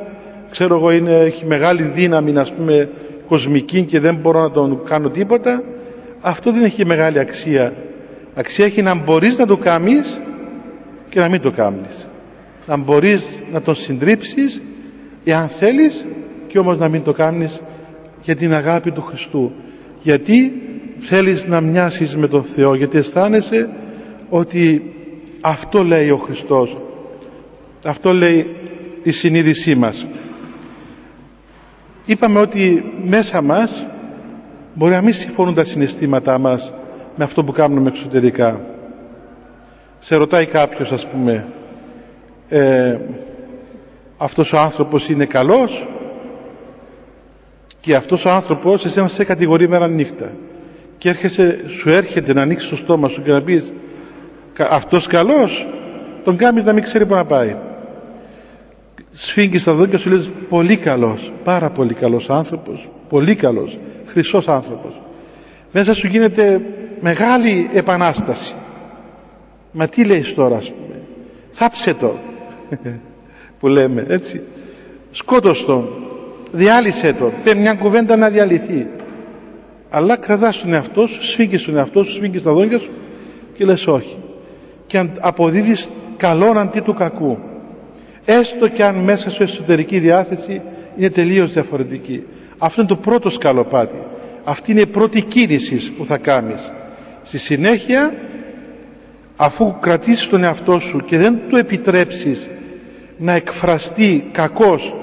ξέρω 0.50 0.76
εγώ 0.76 0.90
είναι, 0.90 1.18
έχει 1.18 1.46
μεγάλη 1.46 1.82
δύναμη 1.82 2.32
να 2.32 2.46
πούμε 2.56 2.88
κοσμική 3.34 3.82
και 3.82 4.00
δεν 4.00 4.14
μπορώ 4.14 4.40
να 4.40 4.50
τον 4.50 4.84
κάνω 4.84 5.08
τίποτα 5.10 5.62
αυτό 6.20 6.52
δεν 6.52 6.64
έχει 6.64 6.86
μεγάλη 6.86 7.18
αξία. 7.18 7.72
Αξία 8.34 8.64
έχει 8.64 8.82
να 8.82 8.94
μπορείς 8.94 9.38
να 9.38 9.46
το 9.46 9.56
κάνεις 9.56 10.20
και 11.08 11.20
να 11.20 11.28
μην 11.28 11.40
το 11.40 11.50
κάνεις. 11.50 12.06
Να 12.66 12.76
μπορείς 12.76 13.42
να 13.52 13.60
τον 13.62 13.74
συντρίψεις 13.74 14.62
εάν 15.24 15.48
θέλεις 15.48 16.06
και 16.46 16.58
όμως 16.58 16.78
να 16.78 16.88
μην 16.88 17.02
το 17.02 17.12
κάνεις 17.12 17.60
για 18.22 18.36
την 18.36 18.54
αγάπη 18.54 18.90
του 18.90 19.02
Χριστού. 19.02 19.52
Γιατί 20.02 20.52
θέλεις 20.98 21.44
να 21.46 21.60
μοιάσεις 21.60 22.16
με 22.16 22.28
τον 22.28 22.42
Θεό 22.42 22.74
γιατί 22.74 22.98
αισθάνεσαι 22.98 23.68
ότι 24.28 24.82
αυτό 25.40 25.82
λέει 25.82 26.10
ο 26.10 26.16
Χριστός 26.16 26.76
αυτό 27.84 28.12
λέει 28.12 28.46
η 29.02 29.12
συνείδησή 29.12 29.74
μας 29.74 30.06
είπαμε 32.04 32.40
ότι 32.40 32.92
μέσα 33.04 33.42
μας 33.42 33.86
μπορεί 34.74 34.92
να 34.92 35.02
μην 35.02 35.14
συμφωνούν 35.14 35.54
τα 35.54 35.64
συναισθήματά 35.64 36.38
μας 36.38 36.72
με 37.16 37.24
αυτό 37.24 37.44
που 37.44 37.52
κάνουμε 37.52 37.88
εξωτερικά. 37.88 38.60
Σε 39.98 40.16
ρωτάει 40.16 40.46
κάποιος 40.46 40.92
ας 40.92 41.06
πούμε 41.06 41.46
ε, 42.48 42.96
αυτός 44.16 44.52
ο 44.52 44.58
άνθρωπος 44.58 45.08
είναι 45.08 45.26
καλός 45.26 45.88
και 47.80 47.94
αυτός 47.94 48.24
ο 48.24 48.30
άνθρωπος 48.30 48.84
εσένα 48.84 49.08
σε 49.08 49.24
κατηγορεί 49.24 49.68
μέρα 49.68 49.88
νύχτα 49.88 50.30
και 50.98 51.08
έρχεσαι, 51.08 51.64
σου 51.80 51.90
έρχεται 51.90 52.32
να 52.32 52.42
ανοίξεις 52.42 52.68
το 52.68 52.76
στόμα 52.76 53.08
σου 53.08 53.22
και 53.22 53.30
να 53.30 53.42
πεις 53.42 53.72
αυτός 54.58 55.06
καλός 55.06 55.66
τον 56.24 56.36
κάνεις 56.36 56.64
να 56.64 56.72
μην 56.72 56.82
ξέρει 56.82 57.06
που 57.06 57.14
να 57.14 57.24
πάει 57.24 57.56
σφίγγεις 59.14 59.64
τα 59.64 59.72
δόντια 59.72 59.98
σου 59.98 60.10
λες 60.10 60.30
πολύ 60.48 60.76
καλός 60.76 61.32
πάρα 61.44 61.70
πολύ 61.70 61.94
καλός 61.94 62.30
άνθρωπος 62.30 62.88
πολύ 63.08 63.36
καλός, 63.36 63.78
χρυσός 64.06 64.48
άνθρωπος 64.48 65.00
μέσα 65.74 65.94
σου 65.94 66.06
γίνεται 66.06 66.60
μεγάλη 67.00 67.70
επανάσταση. 67.72 68.54
Μα 69.72 69.88
τι 69.88 70.04
λέει 70.04 70.22
τώρα 70.36 70.56
ας 70.56 70.72
πούμε. 70.72 71.00
Θάψε 71.50 71.94
το 71.94 72.18
που 73.58 73.68
λέμε 73.68 74.04
έτσι. 74.08 74.40
Σκότωσ 75.10 75.64
τον 75.64 75.88
διάλυσε 76.52 77.12
τον. 77.12 77.32
Θέλει 77.42 77.60
μια 77.60 77.74
κουβέντα 77.74 78.16
να 78.16 78.28
διαλυθεί. 78.30 78.86
Αλλά 79.90 80.16
κρατάς 80.16 80.60
τον 80.60 80.72
εαυτό 80.72 81.06
σου 81.06 81.22
σφίγγεις 81.32 81.64
τον 81.64 81.76
εαυτό 81.76 82.02
σου 82.02 82.12
σφίγγεις 82.12 82.42
τα 82.42 82.52
δόντια 82.52 82.78
σου 82.78 82.90
και 83.54 83.64
λες 83.64 83.86
όχι. 83.86 84.16
Και 84.86 85.08
αποδίδεις 85.20 85.90
καλόν 86.16 86.58
αντί 86.58 86.80
του 86.80 86.94
κακού 86.94 87.38
έστω 88.24 88.68
και 88.68 88.84
αν 88.84 88.96
μέσα 88.96 89.30
σου 89.30 89.42
εσωτερική 89.42 89.98
διάθεση 89.98 90.62
είναι 90.96 91.10
τελείως 91.10 91.52
διαφορετική. 91.52 92.22
Αυτό 92.58 92.80
είναι 92.80 92.90
το 92.90 92.96
πρώτο 92.96 93.30
σκαλοπάτι. 93.30 93.96
Αυτή 94.44 94.70
είναι 94.70 94.80
η 94.80 94.86
πρώτη 94.86 95.22
κίνηση 95.22 95.92
που 95.96 96.06
θα 96.06 96.18
κάνεις. 96.18 96.72
Στη 97.22 97.38
συνέχεια 97.38 98.12
αφού 99.36 99.78
κρατήσεις 99.80 100.28
τον 100.28 100.44
εαυτό 100.44 100.78
σου 100.78 100.98
και 101.06 101.18
δεν 101.18 101.40
του 101.48 101.56
επιτρέψεις 101.56 102.48
να 103.18 103.32
εκφραστεί 103.32 104.30
κακός 104.32 104.94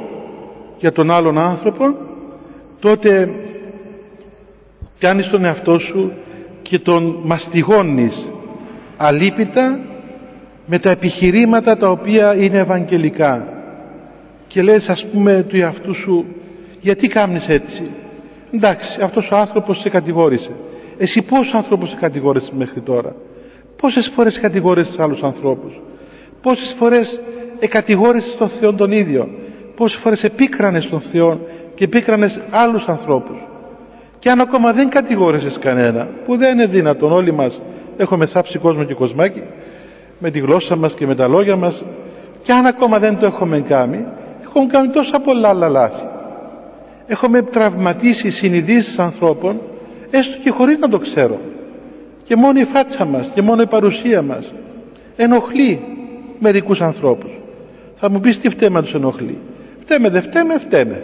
για 0.77 0.91
τον 0.91 1.11
άλλον 1.11 1.37
άνθρωπο 1.37 1.85
τότε 2.79 3.27
πιάνεις 4.99 5.29
τον 5.29 5.45
εαυτό 5.45 5.77
σου 5.77 6.13
και 6.61 6.79
τον 6.79 7.21
μαστιγώνεις 7.23 8.29
αλίπητα 8.97 9.79
με 10.65 10.79
τα 10.79 10.89
επιχειρήματα 10.89 11.77
τα 11.77 11.89
οποία 11.89 12.35
είναι 12.35 12.57
ευαγγελικά. 12.57 13.47
Και 14.47 14.61
λες 14.61 14.89
ας 14.89 15.05
πούμε 15.11 15.45
του 15.49 15.57
εαυτού 15.57 15.93
σου 15.93 16.25
γιατί 16.81 17.07
κάνεις 17.07 17.47
έτσι; 17.47 17.91
Εντάξει 18.53 19.01
αυτός 19.01 19.29
ο 19.31 19.35
άνθρωπος 19.35 19.79
σε 19.81 19.89
κατηγόρησε. 19.89 20.51
Εσύ 20.97 21.21
πόσο 21.21 21.57
άνθρωπος 21.57 21.89
σε 21.89 21.95
κατηγόρησες 21.99 22.51
μέχρι 22.51 22.81
τώρα; 22.81 23.15
Πόσες 23.81 24.11
φορές 24.15 24.39
κατηγόρησες 24.39 24.99
άλλους 24.99 25.23
ανθρώπους; 25.23 25.81
Πόσες 26.41 26.75
φορές 26.77 27.19
εκατηγόρησες 27.59 28.35
τον 28.37 28.49
Θεό 28.49 28.73
τον 28.73 28.91
ίδιο; 28.91 29.27
Πόσες 29.75 29.99
φορές 30.01 30.23
επίκρανες 30.23 30.89
τον 30.89 30.99
Θεό 30.99 31.39
και 31.75 31.83
επίκρανες 31.83 32.39
άλλους 32.51 32.85
ανθρώπους; 32.85 33.37
Και 34.19 34.29
αν 34.29 34.41
ακόμα 34.41 34.73
δεν 34.73 34.89
κατηγόρησες 34.89 35.57
κανένα 35.61 36.07
που 36.25 36.37
δεν 36.37 36.53
είναι 36.53 36.65
δυνατόν 36.65 37.11
όλοι 37.11 37.33
μας 37.33 37.61
έχουμε 37.97 38.25
θάψει 38.25 38.57
κόσμο 38.57 38.83
και 38.83 38.93
κοσμάκι 38.93 39.43
με 40.21 40.31
τη 40.31 40.39
γλώσσα 40.39 40.75
μας 40.75 40.93
και 40.93 41.05
με 41.05 41.15
τα 41.15 41.27
λόγια 41.27 41.55
μας. 41.55 41.83
Και 42.43 42.51
αν 42.51 42.65
ακόμα 42.65 42.99
δεν 42.99 43.17
το 43.17 43.25
έχουμε 43.25 43.59
κάνει 43.59 44.05
έχουμε 44.51 44.65
κάνει 44.71 44.87
τόσα 44.87 45.19
πολλά 45.19 45.49
άλλα 45.49 45.69
λάθη. 45.69 46.07
Έχουμε 47.05 47.41
τραυματίσει 47.41 48.29
συνειδήσεις 48.29 48.99
ανθρώπων 48.99 49.61
έστω 50.09 50.37
και 50.43 50.49
χωρίς 50.49 50.77
να 50.79 50.89
το 50.89 50.97
ξέρω. 50.97 51.39
Και 52.23 52.35
μόνο 52.35 52.59
η 52.59 52.65
φάτσα 52.65 53.05
μας 53.05 53.31
και 53.33 53.41
μόνο 53.41 53.61
η 53.61 53.67
παρουσία 53.67 54.21
μας 54.21 54.53
ενοχλεί 55.15 55.79
μερικούς 56.39 56.81
ανθρώπους. 56.81 57.31
Θα 57.95 58.09
μου 58.09 58.19
πεις 58.19 58.39
τι 58.39 58.49
φταίμε 58.49 58.79
να 58.79 58.83
τους 58.83 58.93
ενοχλεί. 58.93 59.37
Φταίμε 59.79 60.09
δεν 60.09 60.21
φταίμε 60.21 60.57
φταίμε. 60.59 61.01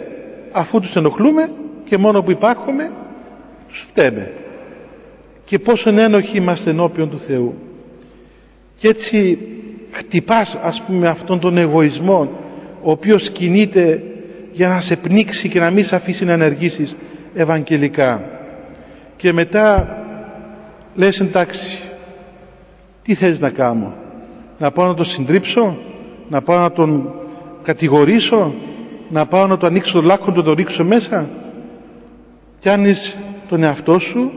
Αφού 0.52 0.80
τους 0.80 0.94
ενοχλούμε 0.94 1.50
και 1.84 1.96
μόνο 1.96 2.22
που 2.22 2.30
υπάρχουμε 2.30 2.90
τους 3.68 3.86
φταίμε. 3.90 4.32
Και 5.44 5.58
πόσο 5.58 5.90
ένοχοι 5.90 6.36
είμαστε 6.36 6.70
ενώπιον 6.70 7.10
του 7.10 7.18
Θεού 7.18 7.54
και 8.80 8.88
έτσι 8.88 9.38
χτυπάς 9.90 10.58
ας 10.62 10.82
πούμε 10.86 11.08
αυτόν 11.08 11.40
τον 11.40 11.56
εγωισμό 11.58 12.28
ο 12.82 12.90
οποίος 12.90 13.30
κινείται 13.30 14.02
για 14.52 14.68
να 14.68 14.80
σε 14.80 14.96
πνίξει 14.96 15.48
και 15.48 15.60
να 15.60 15.70
μην 15.70 15.84
σε 15.84 15.96
αφήσει 15.96 16.24
να 16.24 16.32
ενεργήσεις 16.32 16.96
ευαγγελικά. 17.34 18.22
Και 19.16 19.32
μετά 19.32 19.96
λες 20.94 21.20
εντάξει 21.20 21.82
τι 23.02 23.14
θες 23.14 23.40
να 23.40 23.50
κάνω; 23.50 23.94
Να 24.58 24.70
πάω 24.70 24.86
να 24.86 24.94
τον 24.94 25.06
συντρίψω; 25.06 25.76
Να 26.28 26.42
πάω 26.42 26.58
να 26.58 26.72
τον 26.72 27.14
κατηγορήσω; 27.62 28.54
Να 29.08 29.26
πάω 29.26 29.46
να 29.46 29.56
το 29.56 29.66
ανοίξω 29.66 29.92
το 29.92 30.00
λάκκο 30.00 30.30
να 30.30 30.42
το 30.42 30.52
ρίξω 30.52 30.84
μέσα; 30.84 31.28
Πιάνεις 32.60 33.18
τον 33.48 33.62
εαυτό 33.62 33.98
σου 33.98 34.32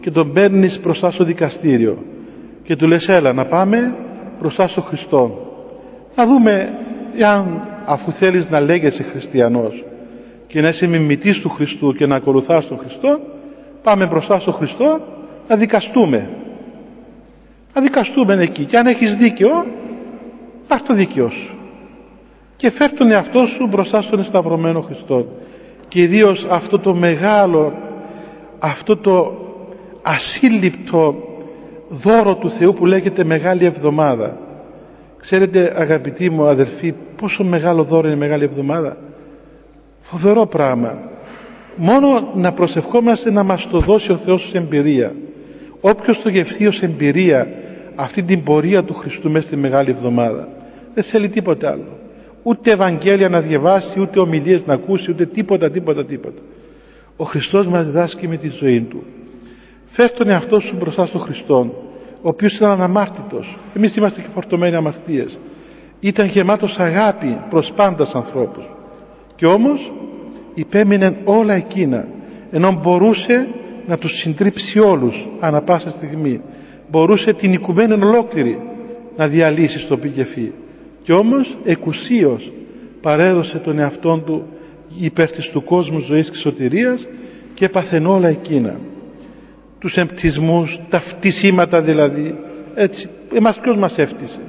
και 0.00 0.10
τον 0.10 0.32
παίρνεις 0.32 0.80
μπροστά 0.82 1.10
στο 1.10 1.24
δικαστήριο 1.24 1.98
και 2.64 2.76
του 2.76 2.86
λες 2.86 3.08
έλα 3.08 3.32
να 3.32 3.44
πάμε 3.44 3.94
μπροστά 4.40 4.68
στο 4.68 4.80
Χριστό 4.80 5.38
να 6.14 6.26
δούμε 6.26 6.78
αν 7.24 7.68
αφού 7.84 8.12
θέλεις 8.12 8.48
να 8.48 8.60
λέγεσαι 8.60 9.02
χριστιανός 9.02 9.84
και 10.46 10.60
να 10.60 10.68
είσαι 10.68 10.86
μιμητής 10.86 11.40
του 11.40 11.48
Χριστού 11.48 11.94
και 11.94 12.06
να 12.06 12.16
ακολουθάς 12.16 12.66
τον 12.66 12.78
Χριστό 12.78 13.18
πάμε 13.82 14.06
μπροστά 14.06 14.40
στο 14.40 14.52
Χριστό 14.52 15.00
να 15.48 15.56
δικαστούμε. 15.56 16.28
Να 17.74 17.82
δικαστούμε 17.82 18.34
εκεί 18.42 18.64
και 18.64 18.76
αν 18.76 18.86
έχεις 18.86 19.16
δίκαιο 19.16 19.66
πάρ 20.68 20.82
το 20.82 20.94
δίκαιος. 20.94 21.32
Σου 21.32 21.54
και 22.56 22.70
φέρ 22.70 22.92
τον 22.92 23.10
εαυτό 23.10 23.46
σου 23.46 23.66
μπροστά 23.66 24.02
στον 24.02 24.24
Σταυρωμένο 24.24 24.80
Χριστό. 24.80 25.26
Και 25.88 26.00
ιδίως 26.00 26.46
αυτό 26.50 26.78
το 26.78 26.94
μεγάλο 26.94 27.72
αυτό 28.58 28.96
το 28.96 29.34
ασύλληπτο 30.02 31.14
δώρο 32.02 32.34
του 32.34 32.50
Θεού 32.50 32.72
που 32.72 32.86
λέγεται 32.86 33.24
Μεγάλη 33.24 33.64
Εβδομάδα 33.64 34.38
ξέρετε 35.24 35.72
αγαπητοί 35.76 36.30
μου 36.30 36.46
αδελφοί 36.46 36.94
πόσο 37.16 37.44
μεγάλο 37.44 37.84
δώρο 37.84 38.06
είναι 38.06 38.16
η 38.16 38.18
Μεγάλη 38.18 38.44
Εβδομάδα; 38.44 38.96
Φοβερό 40.00 40.46
πράγμα. 40.46 40.98
Μόνο 41.76 42.32
να 42.34 42.52
προσευχόμαστε 42.52 43.30
να 43.30 43.42
μας 43.42 43.68
το 43.70 43.78
δώσει 43.78 44.12
ο 44.12 44.16
Θεός 44.16 44.48
σε 44.50 44.58
εμπειρία. 44.58 45.12
Όποιος 45.80 46.22
το 46.22 46.28
γευθεί 46.28 46.66
ως 46.66 46.80
εμπειρία 46.82 47.48
αυτή 47.94 48.22
την 48.22 48.42
πορεία 48.42 48.84
του 48.84 48.94
Χριστού 48.94 49.30
μέσα 49.30 49.46
στη 49.46 49.56
Μεγάλη 49.56 49.90
Εβδομάδα. 49.90 50.48
Δεν 50.94 51.04
θέλει 51.04 51.28
τίποτα 51.28 51.70
άλλο. 51.70 51.98
Ούτε 52.42 52.72
Ευαγγέλια 52.72 53.28
να 53.28 53.40
διαβάσει 53.40 54.00
ούτε 54.00 54.20
ομιλίες 54.20 54.66
να 54.66 54.74
ακούσει 54.74 55.10
ούτε 55.10 55.26
τίποτα 55.26 55.70
τίποτα 55.70 56.04
τίποτα. 56.04 56.40
Ο 57.16 57.24
Χριστός 57.24 57.66
μας 57.66 57.84
διδάσκει 57.84 58.28
με 58.28 58.36
τη 58.36 58.48
ζωή 58.48 58.80
του. 58.80 59.02
Φέρ 59.90 60.10
τον 60.10 60.30
εαυτό 60.30 60.60
σου 60.60 60.76
μπροστά 60.76 61.06
στον 61.06 61.20
Χριστό 61.20 61.83
ο 62.24 62.28
οποίος 62.28 62.56
ήταν 62.56 62.70
αναμάρτητος. 62.70 63.56
Εμείς 63.74 63.96
είμαστε 63.96 64.20
και 64.20 64.28
φορτωμένοι 64.34 64.74
αμαρτίες. 64.74 65.38
Ήταν 66.00 66.26
γεμάτος 66.26 66.78
αγάπη 66.78 67.38
προς 67.50 67.72
πάντας 67.76 68.14
ανθρώπους. 68.14 68.64
Και 69.36 69.46
όμως 69.46 69.92
υπέμεινε 70.54 71.16
όλα 71.24 71.54
εκείνα 71.54 72.06
ενώ 72.50 72.80
μπορούσε 72.82 73.48
να 73.86 73.98
τους 73.98 74.12
συντρίψει 74.20 74.78
όλους 74.78 75.28
ανά 75.40 75.62
πάσα 75.62 75.90
στιγμή. 75.90 76.40
Μπορούσε 76.90 77.32
την 77.32 77.52
οικουμένη 77.52 77.92
ολόκληρη 77.92 78.58
να 79.16 79.26
διαλύσει 79.26 79.78
στο 79.78 79.96
πηγεφή. 79.96 80.52
Και 81.02 81.12
όμως 81.12 81.56
εκουσίως 81.64 82.52
παρέδωσε 83.00 83.58
τον 83.58 83.78
εαυτόν 83.78 84.24
του 84.24 84.46
υπέρ 85.00 85.30
της 85.30 85.50
του 85.50 85.64
κόσμου 85.64 85.98
ζωής 85.98 86.30
και 86.30 86.36
σωτηρίας 86.36 87.06
και 87.54 87.64
έπαθεν 87.64 88.06
όλα 88.06 88.28
εκείνα 88.28 88.76
τους 89.84 89.96
εμπτισμούς, 89.96 90.80
τα 90.88 91.00
φτισήματα 91.00 91.80
δηλαδή 91.82 92.34
έτσι, 92.74 93.08
εμάς 93.34 93.58
ποιος 93.60 93.76
μας 93.76 93.98
έφτισε 93.98 94.40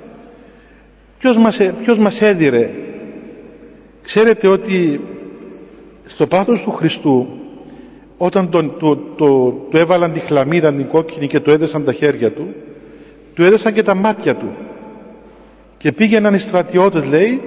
ποιος 1.20 1.38
μας, 1.38 1.58
ποιος 1.84 1.98
μας 1.98 2.22
έδιρε; 2.22 2.70
Ξέρετε 4.04 4.48
ότι 4.48 5.00
στο 6.06 6.28
πάθος 6.28 6.62
του 6.62 6.72
Χριστού 6.72 7.28
όταν 8.18 8.50
τον, 8.50 8.76
το, 8.80 8.96
το, 8.96 9.52
το 9.72 9.78
έβαλαν 9.78 10.14
τη 10.14 10.20
χλαμίδα 10.20 10.74
την 10.74 10.88
κόκκινη 10.88 11.28
και 11.28 11.40
το 11.40 11.52
έδεσαν 11.52 11.84
τα 11.86 11.94
χέρια 11.94 12.32
του 12.32 12.54
του 13.34 13.44
έδεσαν 13.44 13.74
και 13.74 13.84
τα 13.84 13.96
μάτια 13.96 14.36
του. 14.36 14.50
Και 15.78 15.92
πήγαιναν 15.92 16.34
οι 16.34 16.40
στρατιώτες 16.40 17.06
λέει 17.06 17.42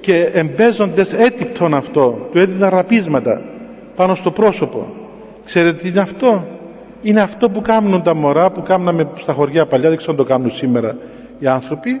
και 0.00 0.30
εμπέζοντες 0.32 1.12
έτυπτον 1.12 1.74
αυτό 1.74 2.28
του 2.32 2.38
έδιναν 2.38 2.70
ραπίσματα 2.70 3.42
πάνω 3.96 4.14
στο 4.14 4.30
πρόσωπο. 4.30 4.94
Ξέρετε 5.44 5.82
τι 5.82 5.88
είναι 5.88 6.00
αυτό; 6.00 6.46
Είναι 7.04 7.20
αυτό 7.20 7.50
που 7.50 7.60
κάνουν 7.60 8.02
τα 8.02 8.14
μωρά 8.14 8.50
που 8.50 8.62
κάναμε 8.62 9.10
στα 9.20 9.32
χωριά 9.32 9.66
παλιά 9.66 9.88
δεν 9.88 9.96
ξέρω 9.96 10.12
αν 10.12 10.18
το 10.18 10.24
κάνουν 10.24 10.50
σήμερα 10.50 10.96
οι 11.38 11.46
άνθρωποι. 11.46 12.00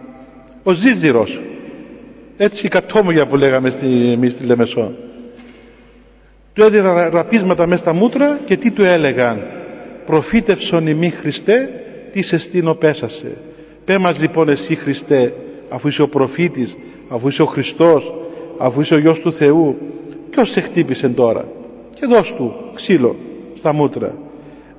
Ο 0.62 0.72
ζίζυρος 0.72 1.40
έτσι 2.36 2.66
η 2.66 2.68
κατόμογια 2.68 3.26
που 3.26 3.36
λέγαμε 3.36 3.70
στη, 3.70 4.12
εμείς 4.12 4.32
στη 4.32 4.44
Λεμεσό. 4.44 4.92
Του 6.52 6.62
έδιναν 6.62 7.10
ραπίσματα 7.10 7.66
μέσα 7.66 7.82
στα 7.82 7.92
μούτρα 7.92 8.38
και 8.44 8.56
τι 8.56 8.70
του 8.70 8.84
έλεγαν. 8.84 9.40
Προφήτευσον 10.06 10.86
ημί 10.86 11.10
Χριστέ 11.10 11.70
τι 12.12 12.22
σε 12.22 12.38
στήνω 12.38 12.74
πέσασε. 12.74 13.36
Πέ 13.84 13.98
μας 13.98 14.18
λοιπόν 14.18 14.48
εσύ 14.48 14.74
Χριστέ 14.74 15.32
αφού 15.68 15.88
είσαι 15.88 16.02
ο 16.02 16.08
προφήτης 16.08 16.76
αφού 17.08 17.28
είσαι 17.28 17.42
ο 17.42 17.46
Χριστός 17.46 18.14
αφού 18.58 18.80
είσαι 18.80 18.94
ο 18.94 18.98
Υιός 18.98 19.20
του 19.20 19.32
Θεού 19.32 19.76
ποιος 20.30 20.50
σε 20.50 20.60
χτύπησε 20.60 21.08
τώρα; 21.08 21.44
Και 21.94 22.06
δώσ' 22.06 22.34
του 22.36 22.54
ξύλο 22.74 23.16
στα 23.54 23.72
μούτρα 23.72 24.14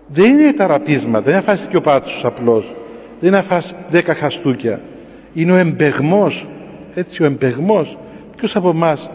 δεν 0.08 0.26
είναι 0.26 0.54
τα 0.54 0.68
ραπίσματα 0.68 1.22
δεν 1.22 1.34
είναι 1.34 1.44
να 1.46 1.54
φας 1.54 1.68
και 1.70 1.78
ο 1.78 1.82
πάτσος 1.82 2.26
απλώς 2.26 2.74
δεν 3.20 3.30
είναι 3.30 3.38
να 3.38 3.44
φας 3.44 3.76
δέκα 3.90 4.16
χαστούκια. 4.16 4.80
Είναι 5.34 5.52
ο 5.52 5.56
εμπεγμός 5.56 6.48
έτσι 6.94 7.24
ο 7.24 7.26
εμπεγμός. 7.26 7.98
Ποιος 8.36 8.56
από 8.56 8.70
εμάς 8.70 9.12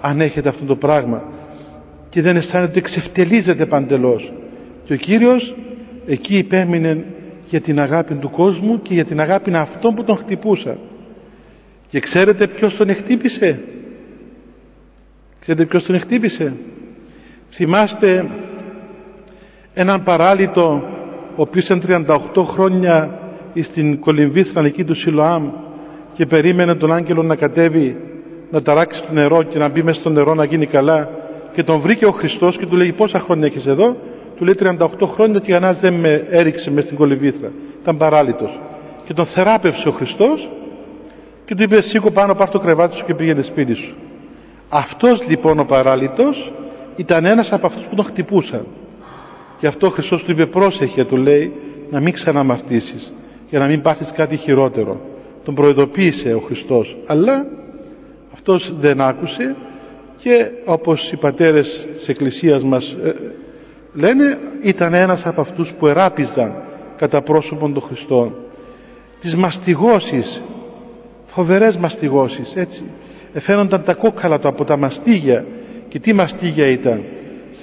ανέχεται 0.00 0.48
αυτό 0.48 0.64
το 0.64 0.76
πράγμα 0.76 1.22
και 2.08 2.22
δεν 2.22 2.36
αισθάνεται 2.36 2.70
ότι 2.70 2.78
εξευτελίζεται 2.78 3.66
παντελώς. 3.66 4.32
Και 4.84 4.92
ο 4.92 4.96
Κύριος 4.96 5.54
εκεί 6.06 6.38
υπέμεινε 6.38 7.04
για 7.48 7.60
την 7.60 7.80
αγάπη 7.80 8.14
του 8.14 8.30
κόσμου 8.30 8.82
και 8.82 8.94
για 8.94 9.04
την 9.04 9.20
αγάπη 9.20 9.54
αυτών 9.54 9.94
που 9.94 10.04
τον 10.04 10.16
χτυπούσαν. 10.16 10.78
Και 11.88 12.00
ξέρετε 12.00 12.46
ποιος 12.46 12.76
τον 12.76 12.88
εκτύπησε 12.88 13.60
ξέρετε 15.40 15.66
ποιος 15.66 15.84
τον 15.86 15.94
εκτύπησε 15.94 16.52
θυμάστε 17.50 18.30
έναν 19.74 20.02
παράλυτο 20.02 20.82
ο 21.36 21.42
οποίος 21.42 21.64
ήταν 21.64 22.06
38 22.34 22.44
χρόνια 22.44 23.18
στην 23.62 24.00
κολυμβήθρα 24.00 24.64
εκεί 24.64 24.84
του 24.84 24.94
Σιλοάμ 24.94 25.50
και 26.12 26.26
περίμενε 26.26 26.74
τον 26.74 26.92
άγγελο 26.92 27.22
να 27.22 27.36
κατέβει 27.36 27.96
να 28.50 28.62
ταράξει 28.62 29.02
το 29.06 29.12
νερό 29.12 29.42
και 29.42 29.58
να 29.58 29.68
μπει 29.68 29.82
μέσα 29.82 30.00
στο 30.00 30.10
νερό 30.10 30.34
να 30.34 30.44
γίνει 30.44 30.66
καλά. 30.66 31.08
Και 31.52 31.62
τον 31.62 31.80
βρήκε 31.80 32.06
ο 32.06 32.10
Χριστός 32.10 32.56
και 32.56 32.66
του 32.66 32.76
λέει 32.76 32.92
πόσα 32.92 33.18
χρόνια 33.18 33.46
έχεις 33.46 33.66
εδώ; 33.66 33.96
Του 34.36 34.44
λέει 34.44 34.54
38 34.58 34.86
χρόνια 35.04 35.40
και 35.40 35.54
η 35.54 35.58
δεν 35.80 35.94
με 35.94 36.26
έριξε 36.30 36.70
μέσα 36.70 36.86
στην 36.86 36.98
κολυμβήθρα 36.98 37.50
ήταν 37.82 37.96
παράλυτος. 37.96 38.60
Και 39.04 39.12
τον 39.12 39.24
θεράπευσε 39.26 39.88
ο 39.88 39.90
Χριστός 39.90 40.48
και 41.44 41.54
του 41.54 41.62
είπε 41.62 41.80
σήκω 41.80 42.10
πάνω 42.10 42.34
πάρ 42.34 42.50
το 42.50 42.58
κρεβάτι 42.58 42.96
σου 42.96 43.04
και 43.04 43.14
πήγαινε 43.14 43.42
σπίτι 43.42 43.74
σου 43.74 43.94
αυτός 44.68 45.24
λοιπόν 45.28 45.58
ο 45.58 45.64
παράλυτος 45.64 46.52
ήταν 46.96 47.24
ένας 47.24 47.52
από 47.52 47.66
αυτούς 47.66 47.84
που 47.84 47.94
τον 47.94 48.04
χτυπούσαν 48.04 48.66
Γι' 49.64 49.70
αυτό 49.70 49.86
ο 49.86 49.90
Χριστός 49.90 50.24
του 50.24 50.30
είπε 50.30 50.46
πρόσεχε 50.46 51.04
του 51.04 51.16
λέει 51.16 51.52
να 51.90 52.00
μην 52.00 52.12
ξαναμαρτήσεις 52.12 53.12
για 53.48 53.58
να 53.58 53.66
μην 53.66 53.82
πάθεις 53.82 54.12
κάτι 54.16 54.36
χειρότερο. 54.36 55.00
Τον 55.44 55.54
προειδοποίησε 55.54 56.34
ο 56.34 56.38
Χριστός 56.38 56.96
αλλά 57.06 57.46
αυτός 58.32 58.74
δεν 58.78 59.00
άκουσε 59.00 59.56
και 60.18 60.50
όπως 60.64 61.12
οι 61.12 61.16
πατέρες 61.16 61.86
της 61.98 62.08
Εκκλησίας 62.08 62.62
μας 62.62 62.96
ε, 63.02 63.14
λένε 63.94 64.38
ήταν 64.62 64.94
ένας 64.94 65.22
από 65.26 65.40
αυτούς 65.40 65.72
που 65.78 65.86
εράπιζαν 65.86 66.62
κατά 66.96 67.22
πρόσωπον 67.22 67.72
των 67.72 67.82
Χριστών. 67.82 68.34
Τις 69.20 69.34
μαστιγώσεις, 69.34 70.42
φοβερές 71.26 71.76
μαστιγώσεις 71.76 72.52
έτσι. 72.54 72.82
Εφαίνονταν 73.32 73.82
τα 73.82 73.94
κόκκαλα 73.94 74.38
του 74.38 74.48
από 74.48 74.64
τα 74.64 74.76
μαστίγια 74.76 75.44
και 75.88 76.00
τι 76.00 76.12
μαστίγια 76.12 76.66
ήταν 76.66 77.04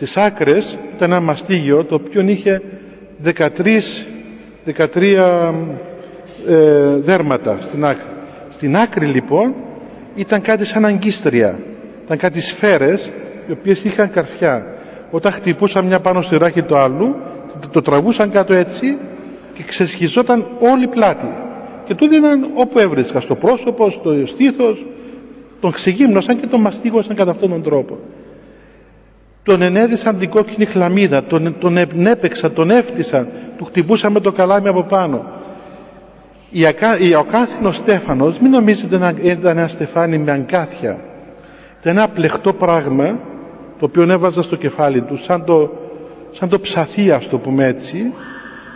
στις 0.01 0.17
άκρες 0.17 0.77
ήταν 0.95 1.11
ένα 1.11 1.21
μαστίγιο 1.21 1.85
το 1.85 1.95
οποίο 1.95 2.21
είχε 2.21 2.61
13, 3.25 3.35
13 4.93 5.53
ε, 6.47 6.95
δέρματα 6.95 7.57
στην 7.61 7.85
άκρη. 7.85 8.05
Στην 8.49 8.77
άκρη 8.77 9.05
λοιπόν 9.05 9.53
ήταν 10.15 10.41
κάτι 10.41 10.65
σαν 10.65 10.85
αγκίστρια. 10.85 11.59
Ήταν 12.05 12.17
κάτι 12.17 12.41
σφαίρες 12.41 13.11
οι 13.47 13.51
οποίες 13.51 13.83
είχαν 13.83 14.11
καρφιά. 14.11 14.65
Όταν 15.11 15.31
χτυπούσαν 15.31 15.85
μια 15.85 15.99
πάνω 15.99 16.21
στη 16.21 16.37
ράχη 16.37 16.63
του 16.63 16.77
άλλου 16.77 17.15
το 17.71 17.81
τραβούσαν 17.81 18.31
κάτω 18.31 18.53
έτσι 18.53 18.97
και 19.53 19.63
ξεσχιζόταν 19.63 20.45
όλη 20.59 20.83
η 20.83 20.87
πλάτη. 20.87 21.27
Και 21.85 21.95
του 21.95 22.07
δίναν 22.07 22.51
όπου 22.53 22.79
έβρισκα, 22.79 23.19
στο 23.19 23.35
πρόσωπο, 23.35 23.89
στο 23.89 24.25
στήθος, 24.25 24.85
τον 25.59 25.71
ξεγύμνωσαν 25.71 26.39
και 26.39 26.47
τον 26.47 26.61
μαστίγωσαν 26.61 27.15
κατά 27.15 27.31
αυτόν 27.31 27.49
τον 27.49 27.63
τρόπο 27.63 27.97
τον 29.43 29.61
ενέδυσαν 29.61 30.17
την 30.17 30.29
κόκκινη 30.29 30.65
χλαμίδα, 30.65 31.23
τον, 31.23 31.55
τον 31.59 32.07
έπαιξαν, 32.07 32.53
τον 32.53 32.71
έφτισαν, 32.71 33.27
του 33.57 33.65
χτυπούσαν 33.65 34.11
με 34.11 34.19
το 34.19 34.31
καλάμι 34.31 34.67
από 34.67 34.83
πάνω. 34.83 35.25
Η, 36.99 37.15
ο 37.15 37.23
κάθινος 37.23 37.75
Στέφανος, 37.75 38.39
μην 38.39 38.51
νομίζετε 38.51 38.97
να 38.97 39.13
ήταν 39.21 39.57
ένα 39.57 39.67
στεφάνι 39.67 40.17
με 40.17 40.31
αγκάθια. 40.31 40.97
Ήταν 41.79 41.97
ένα 41.97 42.07
πλεχτό 42.07 42.53
πράγμα, 42.53 43.19
το 43.79 43.85
οποίο 43.85 44.11
έβαζα 44.11 44.41
στο 44.41 44.55
κεφάλι 44.55 45.01
του, 45.01 45.17
σαν 45.17 45.45
το, 45.45 45.69
σαν 46.31 46.49
το 46.49 46.59
ψαθί, 46.59 47.11
ας 47.11 47.27
το 47.29 47.37
πούμε 47.37 47.65
έτσι, 47.65 48.13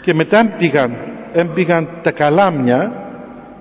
και 0.01 0.13
μετά 0.13 0.39
έμπηγαν, 0.39 0.95
έμπηγαν 1.31 1.87
τα 2.03 2.11
καλάμια, 2.11 2.91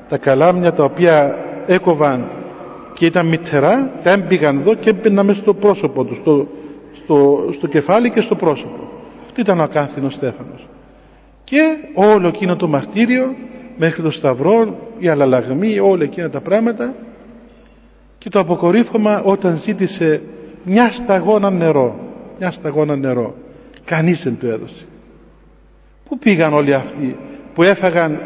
τα 0.08 0.18
καλάμια 0.18 0.72
τα 0.72 0.84
οποία 0.84 1.36
έκοβαν 1.66 2.28
και 2.92 3.06
ήταν 3.06 3.26
μητερά, 3.26 3.90
τα 4.02 4.10
έμπηγαν 4.10 4.58
εδώ 4.58 4.74
και 4.74 4.90
έμπαιναν 4.90 5.26
μέσα 5.26 5.40
στο 5.40 5.54
πρόσωπο 5.54 6.04
τους, 6.04 6.16
στο, 6.16 6.46
στο, 7.04 7.48
στο 7.52 7.66
κεφάλι 7.66 8.10
και 8.10 8.20
στο 8.20 8.34
πρόσωπο. 8.34 8.88
Αυτό 9.24 9.40
ήταν 9.40 9.60
ο 9.60 9.62
ακάνθινος 9.62 10.14
Στέφανος. 10.14 10.66
Και 11.44 11.60
όλο 11.94 12.28
εκείνο 12.28 12.56
το 12.56 12.68
μαρτύριο 12.68 13.34
μέχρι 13.76 14.02
το 14.02 14.10
σταυρό, 14.10 14.78
η 14.98 15.08
αλλαλαγμή, 15.08 15.78
όλα 15.78 16.02
εκείνα 16.04 16.30
τα 16.30 16.40
πράγματα 16.40 16.94
και 18.18 18.30
το 18.30 18.38
αποκορύφωμα 18.38 19.22
όταν 19.22 19.56
ζήτησε 19.56 20.22
μια 20.64 20.92
σταγόνα 20.92 21.50
νερό 21.50 21.98
μια 22.38 22.52
σταγόνα 22.52 22.96
νερό 22.96 23.34
κανείς 23.84 24.22
δεν 24.22 24.38
του 24.38 24.46
έδωσε 24.46 24.84
πού 26.08 26.18
πήγαν 26.18 26.52
όλοι 26.52 26.74
αυτοί 26.74 27.16
που 27.54 27.62
έφαγαν 27.62 28.18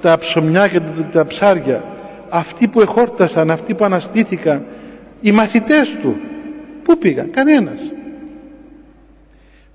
τα 0.00 0.18
ψωμιά 0.18 0.68
και 0.68 0.80
τα 1.12 1.26
ψάρια; 1.26 1.84
Αυτοί 2.28 2.68
που 2.68 2.80
εχόρτασαν 2.80 3.50
αυτοί 3.50 3.74
που 3.74 3.84
αναστήθηκαν 3.84 4.64
οι 5.20 5.32
μαθητές 5.32 5.96
του 6.02 6.16
πού 6.82 6.98
πήγαν; 6.98 7.30
Κανένας 7.30 7.80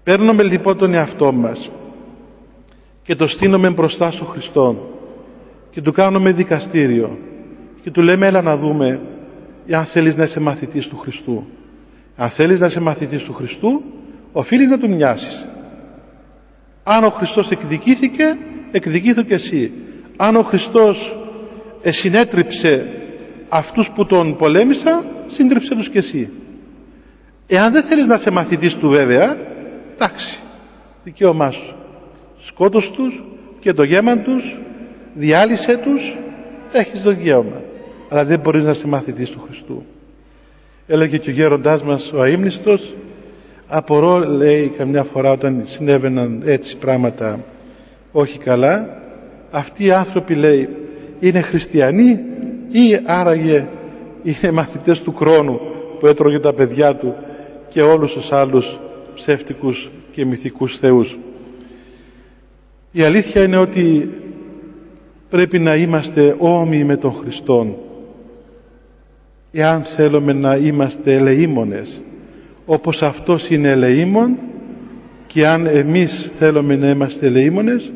παίρνουμε 0.05 0.43
λοιπόν 0.43 0.77
τον 0.77 0.93
εαυτό 0.93 1.31
μας 1.31 1.71
και 3.03 3.15
το 3.15 3.27
στείνουμε 3.27 3.69
μπροστά 3.69 4.11
στο 4.11 4.25
Χριστό 4.25 4.75
και 5.71 5.81
του 5.81 5.91
κάνουμε 5.91 6.31
δικαστήριο 6.31 7.17
και 7.81 7.91
του 7.91 8.01
λέμε 8.01 8.25
έλα 8.25 8.41
να 8.41 8.57
δούμε 8.57 8.99
αν 9.71 9.85
θέλεις 9.85 10.15
να 10.15 10.23
είσαι 10.23 10.39
μαθητής 10.39 10.87
του 10.87 10.97
Χριστού 10.97 11.43
αν 12.15 12.29
θέλεις 12.29 12.59
να 12.59 12.65
είσαι 12.65 12.79
μαθητής 12.79 13.23
του 13.23 13.33
Χριστού 13.33 13.81
οφείλεις 14.31 14.69
να 14.69 14.77
του 14.77 14.89
μοιάσεις. 14.89 15.45
Αν 16.83 17.03
ο 17.03 17.09
Χριστός 17.09 17.49
εκδικήθηκε 17.49 18.37
εκδικήθου 18.71 19.25
και 19.25 19.33
εσύ. 19.33 19.71
Αν 20.17 20.35
ο 20.35 20.41
Χριστός 20.41 21.17
συνέτριψε 21.81 22.85
αυτούς 23.49 23.91
που 23.95 24.05
τον 24.05 24.37
πολέμησαν 24.37 25.05
σύντριψε 25.27 25.75
τους 25.75 25.89
και 25.89 25.97
εσύ. 25.97 26.29
Εάν 27.47 27.71
δεν 27.71 27.83
θέλεις 27.83 28.05
να 28.05 28.15
είσαι 28.15 28.31
μαθητής 28.31 28.75
του 28.75 28.89
βέβαια 28.89 29.37
εντάξει 29.95 30.39
δικαίωμά 31.03 31.51
σου. 31.51 31.75
Σκότωσ 32.39 32.91
τους 32.91 33.23
και 33.59 33.73
το 33.73 33.83
γέμα 33.83 34.17
τους 34.17 34.57
διάλυσε 35.13 35.77
τους 35.77 36.17
έχεις 36.71 37.01
το 37.01 37.09
δικαίωμα. 37.09 37.61
Αλλά 38.09 38.23
δεν 38.23 38.39
μπορείς 38.39 38.63
να 38.63 38.71
είσαι 38.71 38.87
μαθητής 38.87 39.29
του 39.29 39.41
Χριστού. 39.45 39.83
Έλεγε 40.87 41.17
και 41.17 41.29
ο 41.29 41.33
γέροντάς 41.33 41.83
μας 41.83 42.11
ο 42.13 42.21
αείμνηστος 42.21 42.95
απορώ 43.67 44.17
λέει 44.17 44.73
καμιά 44.77 45.03
φορά 45.03 45.31
όταν 45.31 45.63
συνέβαιναν 45.65 46.41
έτσι 46.45 46.77
πράγματα 46.77 47.39
όχι 48.11 48.37
καλά 48.37 49.01
αυτοί 49.51 49.85
οι 49.85 49.91
άνθρωποι 49.91 50.35
λέει 50.35 50.69
είναι 51.19 51.41
χριστιανοί 51.41 52.19
ή 52.71 52.99
άραγε 53.05 53.67
είναι 54.23 54.51
μαθητές 54.51 55.01
του 55.01 55.13
χρόνου 55.13 55.59
που 55.99 56.07
έτρωγε 56.07 56.39
τα 56.39 56.53
παιδιά 56.53 56.95
του 56.95 57.15
και 57.69 57.81
όλους 57.81 58.13
τους 58.13 58.31
άλλους 58.31 58.79
ψεύτικους 59.15 59.91
και 60.11 60.25
μυθικούς 60.25 60.77
θεούς. 60.79 61.17
Η 62.91 63.01
αλήθεια 63.01 63.43
είναι 63.43 63.57
ότι 63.57 64.09
πρέπει 65.29 65.59
να 65.59 65.75
είμαστε 65.75 66.35
όμοιοι 66.37 66.83
με 66.85 66.97
τον 66.97 67.11
Χριστόν. 67.11 67.75
Εάν 69.51 69.83
θέλουμε 69.83 70.33
να 70.33 70.55
είμαστε 70.55 71.13
ελεήμονες 71.13 72.01
όπως 72.65 73.01
αυτός 73.01 73.49
είναι 73.49 73.69
ελεήμων 73.69 74.37
και 75.27 75.47
αν 75.47 75.65
εμείς 75.65 76.31
θέλουμε 76.37 76.75
να 76.75 76.89
είμαστε 76.89 77.25
ελεήμονες 77.25 77.91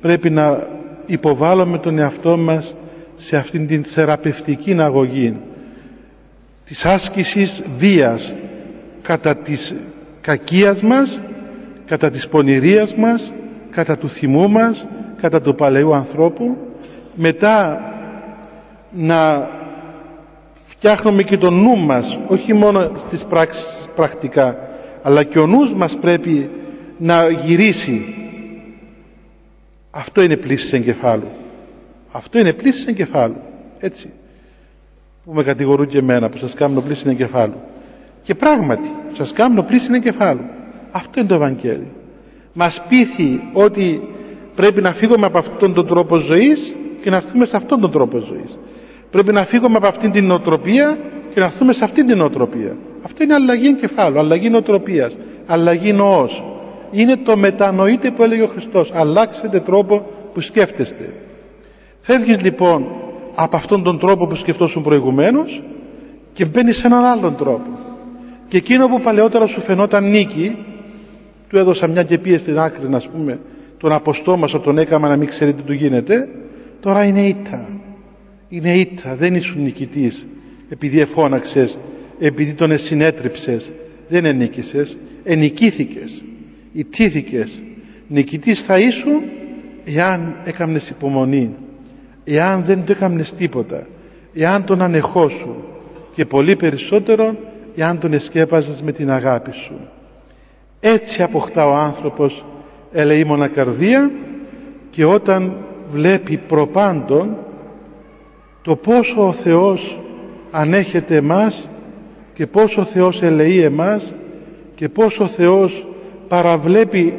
πρέπει 0.00 0.30
να 0.30 0.66
υποβάλλουμε 1.06 1.78
τον 1.78 1.98
εαυτό 1.98 2.36
μας 2.36 2.74
σε 3.16 3.36
αυτήν 3.36 3.66
την 3.66 3.84
θεραπευτική 3.84 4.80
αγωγή 4.80 5.36
της 6.64 6.84
άσκησης 6.84 7.62
βίας 7.78 8.34
κατά 9.02 9.36
της 9.36 9.74
κακίας 10.26 10.82
μας 10.82 11.20
κατά 11.86 12.10
της 12.10 12.28
πονηρίας 12.28 12.94
μας 12.94 13.32
κατά 13.70 13.98
του 13.98 14.08
θυμού 14.08 14.50
μας 14.50 14.86
κατά 15.20 15.40
του 15.40 15.54
παλαιού 15.54 15.94
ανθρώπου. 15.94 16.56
Μετά 17.14 17.80
να 18.92 19.48
φτιάχνουμε 20.66 21.22
και 21.22 21.36
τον 21.36 21.54
νου 21.54 21.76
μας 21.76 22.18
όχι 22.26 22.52
μόνο 22.52 22.90
στις 23.06 23.24
πράξεις 23.28 23.88
πρακτικά 23.94 24.56
αλλά 25.02 25.22
και 25.22 25.38
ο 25.38 25.46
νους 25.46 25.72
μας 25.72 25.98
πρέπει 26.00 26.50
να 26.98 27.30
γυρίσει. 27.30 28.14
Αυτό 29.90 30.22
είναι 30.22 30.36
πλήση 30.36 30.76
εγκεφάλου. 30.76 31.28
Αυτό 32.12 32.38
είναι 32.38 32.52
πλήση 32.52 32.84
εγκεφάλου. 32.88 33.40
Έτσι. 33.78 34.10
Που 35.24 35.32
με 35.32 35.42
κατηγορούν 35.42 35.86
και 35.86 35.98
εμένα 35.98 36.28
που 36.28 36.38
σας 36.38 36.54
κάνω 36.54 36.80
πλήση 36.80 37.04
εγκεφάλου 37.08 37.60
και 38.26 38.34
πράγματι 38.34 38.88
σας 39.12 39.32
κάνω 39.32 39.62
πλήση 39.62 39.88
εγκεφάλου 39.92 40.44
αυτό 40.96 41.20
είναι 41.20 41.28
το 41.28 41.34
Ευαγγέλιο. 41.34 41.92
Μας 42.54 42.82
πείθει 42.88 43.40
ότι 43.52 44.02
πρέπει 44.54 44.80
να 44.80 44.92
φύγουμε 44.92 45.26
από 45.26 45.38
αυτόν 45.38 45.74
τον 45.74 45.86
τρόπο 45.86 46.16
ζωής 46.16 46.74
και 47.02 47.10
να 47.10 47.16
έρθουμε 47.16 47.44
σε 47.44 47.56
αυτόν 47.56 47.80
τον 47.80 47.90
τρόπο 47.90 48.18
ζωής. 48.18 48.58
Πρέπει 49.10 49.32
να 49.32 49.44
φύγουμε 49.44 49.76
από 49.76 49.86
αυτήν 49.86 50.12
την 50.12 50.26
νοοτροπία 50.26 50.98
και 51.34 51.40
να 51.40 51.46
έρθουμε 51.46 51.72
σε 51.72 51.84
αυτήν 51.84 52.06
την 52.06 52.16
νοοτροπία. 52.16 52.76
Αυτό 53.02 53.22
είναι 53.22 53.34
αλλαγή 53.34 53.66
εγκεφάλου, 53.66 54.18
αλλαγή 54.18 54.50
νοοτροπίας 54.50 55.16
αλλαγή 55.46 55.92
νοός. 55.92 56.44
Είναι 56.90 57.16
το 57.16 57.36
μετανοείτε 57.36 58.10
που 58.10 58.22
έλεγε 58.22 58.42
ο 58.42 58.46
Χριστός 58.46 58.90
αλλάξετε 58.94 59.60
τρόπο 59.60 60.06
που 60.34 60.40
σκέφτεστε 60.40 61.12
φεύγεις 62.00 62.40
λοιπόν 62.40 62.86
από 63.34 63.56
αυτόν 63.56 63.82
τον 63.82 63.98
τρόπο 63.98 64.26
που 64.26 64.34
σκεφτόσουν 64.34 64.82
προηγουμένως 64.82 65.62
και 66.32 66.44
μπαίνεις 66.44 66.76
σε 66.76 66.86
έναν 66.86 67.04
άλλον 67.04 67.36
τρόπο 67.36 67.75
και 68.48 68.56
εκείνο 68.56 68.88
που 68.88 69.00
παλαιότερα 69.00 69.46
σου 69.46 69.60
φαινόταν 69.60 70.10
νίκη 70.10 70.56
του 71.48 71.58
έδωσα 71.58 71.86
μια 71.86 72.02
και 72.02 72.18
πίεση 72.18 72.42
στην 72.42 72.58
άκρη 72.58 72.88
να 72.88 73.02
πούμε 73.12 73.40
τον 73.78 73.92
αποστόμασο 73.92 74.58
τον 74.58 74.78
έκαμα 74.78 75.08
να 75.08 75.16
μην 75.16 75.28
ξέρει 75.28 75.54
τι 75.54 75.62
του 75.62 75.72
γίνεται 75.72 76.28
τώρα 76.80 77.04
είναι 77.04 77.26
ήττα. 77.26 77.68
Είναι 78.48 78.74
ήττα 78.74 79.14
δεν 79.14 79.34
ήσουν 79.34 79.62
νικητής 79.62 80.26
επειδή 80.68 81.00
εφώναξες 81.00 81.78
επειδή 82.18 82.54
τον 82.54 82.70
εσυνέτριψες. 82.70 83.72
Δεν 84.08 84.24
ενίκησες 84.24 84.96
ενικήθηκες 85.24 86.22
ιτήθηκες. 86.72 87.62
Νικητής 88.08 88.64
θα 88.66 88.78
ήσουν 88.78 89.22
εάν 89.84 90.36
έκαμνες 90.44 90.88
υπομονή 90.88 91.54
εάν 92.24 92.64
δεν 92.64 92.84
το 92.84 92.92
έκαμνες 92.92 93.34
τίποτα 93.38 93.86
εάν 94.34 94.64
τον 94.64 94.82
ανεχόσου 94.82 95.54
και 96.14 96.24
πολύ 96.24 96.56
περισσότερο 96.56 97.36
εάν 97.76 97.98
τον 97.98 98.12
εσκέπαζες 98.12 98.80
με 98.82 98.92
την 98.92 99.10
αγάπη 99.10 99.52
σου. 99.52 99.88
Έτσι 100.80 101.22
αποκτά 101.22 101.66
ο 101.66 101.74
άνθρωπος 101.74 102.44
ελεήμονα 102.92 103.48
καρδία 103.48 104.10
και 104.90 105.04
όταν 105.04 105.56
βλέπει 105.90 106.36
προπάντων 106.36 107.36
το 108.62 108.76
πόσο 108.76 109.26
ο 109.26 109.32
Θεός 109.32 110.00
ανέχεται 110.50 111.16
εμάς 111.16 111.68
και 112.34 112.46
πόσο 112.46 112.80
ο 112.80 112.84
Θεός 112.84 113.22
ελεεί 113.22 113.62
εμάς 113.62 114.14
και 114.74 114.88
πόσο 114.88 115.24
ο 115.24 115.28
Θεός 115.28 115.86
παραβλέπει 116.28 117.14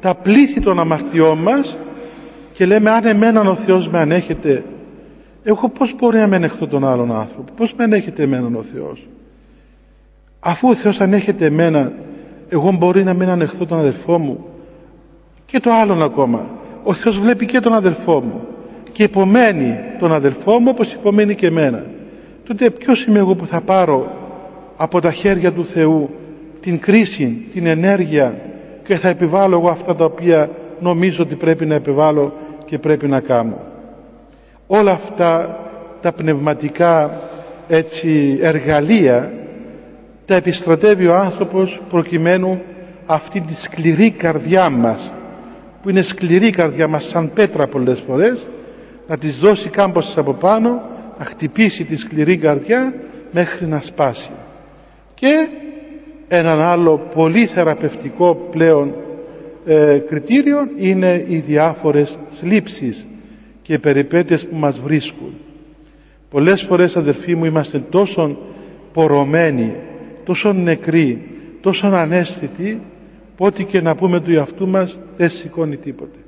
τα 0.00 0.14
πλήθη 0.14 0.60
των 0.60 0.78
αμαρτιών 0.78 1.38
μας 1.38 1.78
και 2.52 2.66
λέμε 2.66 2.90
αν 2.90 3.06
εμένα 3.06 3.40
ο 3.40 3.54
Θεός 3.54 3.88
με 3.88 3.98
ανέχεται 3.98 4.64
εγώ 5.42 5.68
πώς 5.68 5.94
μπορεί 5.98 6.18
να 6.18 6.26
με 6.26 6.36
ανεχθώ 6.36 6.66
τον 6.66 6.84
άλλον 6.84 7.12
άνθρωπο 7.12 7.52
πώς 7.56 7.74
με 7.76 7.84
ανέχεται 7.84 8.22
εμένα 8.22 8.58
ο 8.58 8.62
Θεός 8.62 9.08
αφού 10.40 10.68
ο 10.68 10.74
Θεός 10.74 11.00
ανέχεται 11.00 11.46
εμένα 11.46 11.92
εγώ 12.48 12.72
μπορεί 12.72 13.04
να 13.04 13.14
μην 13.14 13.28
ανεχθώ 13.28 13.66
τον 13.66 13.78
αδελφό 13.78 14.18
μου. 14.18 14.44
Και 15.46 15.60
το 15.60 15.72
άλλον 15.72 16.02
ακόμα. 16.02 16.46
Ο 16.82 16.94
Θεός 16.94 17.18
βλέπει 17.18 17.46
και 17.46 17.60
τον 17.60 17.72
αδελφό 17.72 18.20
μου 18.20 18.40
και 18.92 19.02
υπομένει 19.02 19.78
τον 19.98 20.12
αδελφό 20.12 20.60
μου 20.60 20.70
όπως 20.70 20.92
υπομένει 20.92 21.34
και 21.34 21.46
εμένα. 21.46 21.84
Τότε 22.46 22.70
ποιος 22.70 23.04
είμαι 23.04 23.18
εγώ 23.18 23.34
που 23.34 23.46
θα 23.46 23.60
πάρω 23.60 24.10
από 24.76 25.00
τα 25.00 25.12
χέρια 25.12 25.52
του 25.52 25.64
Θεού 25.64 26.10
την 26.60 26.78
κρίση, 26.78 27.46
την 27.52 27.66
ενέργεια 27.66 28.34
και 28.84 28.96
θα 28.96 29.08
επιβάλλω 29.08 29.56
εγώ 29.56 29.68
αυτά 29.68 29.94
τα 29.94 30.04
οποία 30.04 30.50
νομίζω 30.80 31.22
ότι 31.22 31.34
πρέπει 31.34 31.66
να 31.66 31.74
επιβάλλω 31.74 32.32
και 32.64 32.78
πρέπει 32.78 33.08
να 33.08 33.20
κάνω. 33.20 33.58
Όλα 34.66 34.90
αυτά 34.90 35.58
τα 36.00 36.12
πνευματικά 36.12 37.20
έτσι 37.68 38.38
εργαλεία 38.40 39.32
τα 40.30 40.36
επιστρατεύει 40.36 41.06
ο 41.06 41.14
άνθρωπος 41.14 41.80
προκειμένου 41.88 42.62
αυτή 43.06 43.40
τη 43.40 43.54
σκληρή 43.54 44.10
καρδιά 44.10 44.70
μας 44.70 45.12
που 45.82 45.90
είναι 45.90 46.02
σκληρή 46.02 46.46
η 46.46 46.50
καρδιά 46.50 46.88
μας 46.88 47.08
σαν 47.08 47.32
πέτρα 47.34 47.66
πολλές 47.68 48.02
φορές 48.06 48.48
να 49.08 49.18
της 49.18 49.38
δώσει 49.38 49.68
κάμποσες 49.68 50.16
από 50.16 50.34
πάνω 50.34 50.82
να 51.18 51.24
χτυπήσει 51.24 51.84
τη 51.84 51.96
σκληρή 51.96 52.36
καρδιά 52.36 52.94
μέχρι 53.32 53.66
να 53.66 53.80
σπάσει. 53.80 54.30
Και 55.14 55.48
έναν 56.28 56.60
άλλο 56.60 57.10
πολύ 57.14 57.46
θεραπευτικό 57.46 58.48
πλέον 58.50 58.94
ε, 59.66 59.98
κριτήριο 60.08 60.58
είναι 60.76 61.24
οι 61.28 61.38
διάφορες 61.38 62.18
θλίψεις 62.40 63.06
και 63.62 63.72
οι 63.72 63.78
περιπέτειες 63.78 64.46
που 64.50 64.56
μας 64.56 64.80
βρίσκουν. 64.80 65.34
Πολλές 66.30 66.64
φορές 66.68 66.96
αδερφοί 66.96 67.34
μου 67.34 67.44
είμαστε 67.44 67.82
τόσο 67.90 68.36
πορωμένοι 68.92 69.76
τόσο 70.30 70.52
νεκροί 70.52 71.28
τόσο 71.60 71.86
ανέστητη 71.86 72.80
που 73.36 73.44
ό,τι 73.44 73.64
και 73.64 73.80
να 73.80 73.94
πούμε 73.94 74.20
του 74.20 74.32
εαυτού 74.32 74.68
μας 74.68 74.98
δεν 75.16 75.30
σηκώνει 75.30 75.76
τίποτε. 75.76 76.18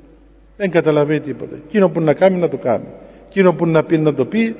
Δεν 0.57 0.71
καταλαβαίνει 0.71 1.19
τίποτε. 1.19 1.55
Εκείνο 1.67 1.89
που 1.89 2.01
να 2.01 2.13
κάνει 2.13 2.39
να 2.39 2.49
το 2.49 2.57
κάνει. 2.57 2.87
Εκείνο 3.29 3.53
που 3.53 3.65
να 3.65 3.83
πει 3.83 3.97
να 3.97 4.13
το 4.13 4.25
πει. 4.25 4.55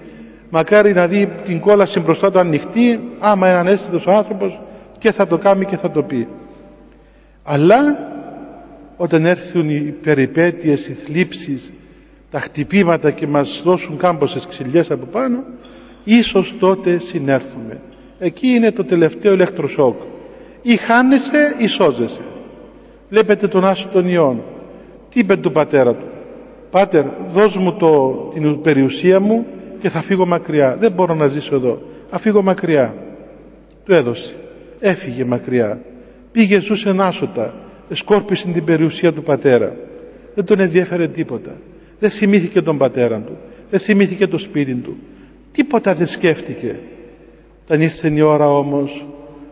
Μακάρι 0.49 0.93
να 0.93 1.07
δει 1.07 1.29
την 1.45 1.59
κόλαση 1.59 1.99
μπροστά 1.99 2.31
του 2.31 2.39
ανοιχτή 2.39 2.99
άμα 3.19 3.49
είναι 3.49 3.57
ανέστητος 3.57 4.05
ο 4.05 4.11
άνθρωπος 4.11 4.59
και 4.99 5.11
θα 5.11 5.27
το 5.27 5.37
κάνει 5.37 5.65
και 5.65 5.77
θα 5.77 5.91
το 5.91 6.03
πει. 6.03 6.27
Αλλά 7.43 7.81
όταν 8.97 9.25
έρθουν 9.25 9.69
οι 9.69 9.95
περιπέτειες, 10.03 10.87
οι 10.87 10.93
θλίψεις 10.93 11.71
τα 12.31 12.39
χτυπήματα 12.39 13.11
και 13.11 13.27
μας 13.27 13.61
δώσουν 13.63 13.97
κάμποσες 13.97 14.45
ξυλιές 14.49 14.91
από 14.91 15.05
πάνω 15.05 15.43
ίσως 16.03 16.55
τότε 16.59 16.99
συνέρθουμε 16.99 17.79
εκεί 18.23 18.47
είναι 18.47 18.71
το 18.71 18.83
τελευταίο 18.85 19.33
ηλεκτροσόκ 19.33 19.95
ή 20.61 20.77
χάνεσαι 20.77 21.55
ή 21.57 21.67
σώζεσαι. 21.67 22.21
Βλέπετε 23.09 23.47
τον 23.47 23.65
Άσο 23.65 23.89
των 23.91 24.07
Ιών. 24.07 24.41
Τι 25.09 25.19
είπε 25.19 25.35
του 25.35 25.51
πατέρα 25.51 25.95
του. 25.95 26.05
Πάτερ 26.71 27.05
δώσ' 27.27 27.57
μου 27.57 27.73
το, 27.73 28.13
την 28.33 28.61
περιουσία 28.61 29.19
μου 29.19 29.45
και 29.79 29.89
θα 29.89 30.01
φύγω 30.01 30.25
μακριά. 30.25 30.75
Δεν 30.79 30.91
μπορώ 30.91 31.13
να 31.13 31.27
ζήσω 31.27 31.55
εδώ. 31.55 31.81
Θα 32.09 32.19
φύγω 32.19 32.41
μακριά 32.41 32.93
του 33.85 33.93
έδωσε. 33.93 34.35
Έφυγε 34.79 35.23
μακριά. 35.25 35.81
Πήγε 36.31 36.59
ζούσε 36.59 36.93
άσωτα. 36.97 37.53
Σκόρπισε 37.89 38.47
την 38.53 38.63
περιουσία 38.63 39.13
του 39.13 39.23
πατέρα. 39.23 39.75
Δεν 40.35 40.45
τον 40.45 40.59
ενδιαφέρε 40.59 41.07
τίποτα. 41.07 41.51
Δεν 41.99 42.09
θυμήθηκε 42.09 42.61
τον 42.61 42.77
πατέρα 42.77 43.19
του. 43.19 43.37
Δεν 43.69 43.79
θυμήθηκε 43.79 44.27
το 44.27 44.37
σπίτι 44.37 44.73
του. 44.73 44.97
Τίποτα 45.51 45.95
δεν 45.95 46.07
σκέφτηκε 46.07 46.79
όταν 47.63 47.81
ήρθε 47.81 48.11
η 48.13 48.21
ώρα 48.21 48.47
όμως 48.47 49.05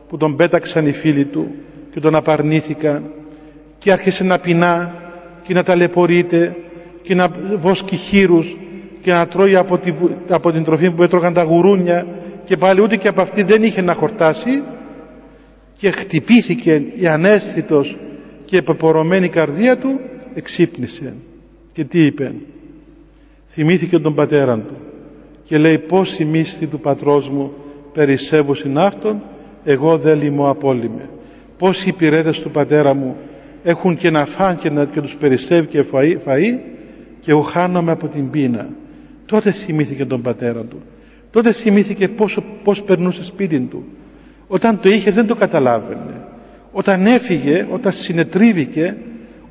που 0.08 0.17
τον 0.17 0.36
πέταξαν 0.36 0.88
οι 0.88 0.91
φίλοι 0.91 1.26
του 1.26 1.47
και 1.91 2.00
τον 2.00 2.15
απαρνήθηκαν. 2.15 3.12
Και 3.78 3.91
άρχισε 3.91 4.24
να 4.24 4.39
πεινά 4.39 4.95
και 5.43 5.54
να 5.54 5.63
ταλαιπωρείται 5.63 6.56
και 7.02 7.15
να 7.15 7.32
βόσκει 7.56 7.95
χείρους 7.95 8.58
και 9.02 9.12
να 9.12 9.28
τρώει 9.28 9.56
από, 9.56 9.78
τη, 9.78 9.93
από 10.30 10.52
την 10.52 10.63
τροφή 10.63 10.91
που 10.91 11.04
έτρωγαν 11.04 11.34
τα 11.34 11.43
γουρούνια. 11.43 12.06
Και 12.45 12.58
πάλι 12.58 12.82
ούτε 12.82 12.95
και 12.95 13.08
από 13.08 13.21
αυτή 13.21 13.43
δεν 13.43 13.63
είχε 13.63 13.82
να 13.82 13.93
χορτάσει. 13.93 14.63
Και 15.78 15.91
χτυπήθηκε 15.91 16.84
η 16.95 17.08
ανέστητος 17.08 17.97
και 18.45 18.58
επεπορωμένη 18.58 19.30
καρδία 19.30 19.78
του 19.78 20.00
εξύπνησε. 20.34 21.13
Και 21.74 21.84
τι 21.84 22.06
είπε; 22.06 22.34
Θυμήθηκε 23.47 24.00
τον 24.00 24.15
πατέρα 24.15 24.60
του 24.60 24.76
και 25.43 25.58
λέει 25.58 25.80
πως 25.80 26.19
η 26.19 26.26
μίστη 26.26 26.67
του 26.67 26.80
πατρός 26.80 27.30
μου 27.30 27.54
περισσεύουν 27.94 28.56
συνάρτων 28.56 29.22
εγώ 29.64 29.98
δεν 29.98 30.22
λυμώ 30.22 30.50
απόλυμε. 30.50 31.10
Πως 31.58 31.84
οι 31.84 31.88
υπηρέτες 31.88 32.40
του 32.40 32.52
πατέρα 32.52 32.94
μου 32.94 33.16
έχουν 33.64 33.98
και 33.98 34.10
να 34.10 34.26
φάνε 34.26 34.58
και, 34.62 34.70
να, 34.70 34.86
και 34.86 35.02
τους 35.02 35.16
περισσεύει 35.20 35.68
και 35.68 35.86
φαΐ, 35.92 36.16
φαΐ 36.26 36.60
και 37.20 37.32
εγώ 37.32 37.42
χάνομαι 37.42 37.92
από 37.92 38.08
την 38.08 38.30
πείνα. 38.30 38.70
Τότε 39.26 39.52
θυμήθηκε 39.52 40.06
τον 40.06 40.22
πατέρα 40.22 40.64
του. 40.64 40.82
Τότε 41.32 41.54
θυμήθηκε 41.54 42.08
πώς, 42.08 42.40
πώς 42.64 42.84
περνούσε 42.84 43.24
σπίτι 43.24 43.60
του. 43.60 43.84
Όταν 44.48 44.80
το 44.80 44.90
είχε 44.90 45.12
δεν 45.12 45.28
το 45.28 45.36
καταλάβαινε. 45.36 46.26
Όταν 46.72 47.06
έφυγε, 47.06 47.68
όταν 47.72 47.92
συνετρίβηκε 47.92 48.96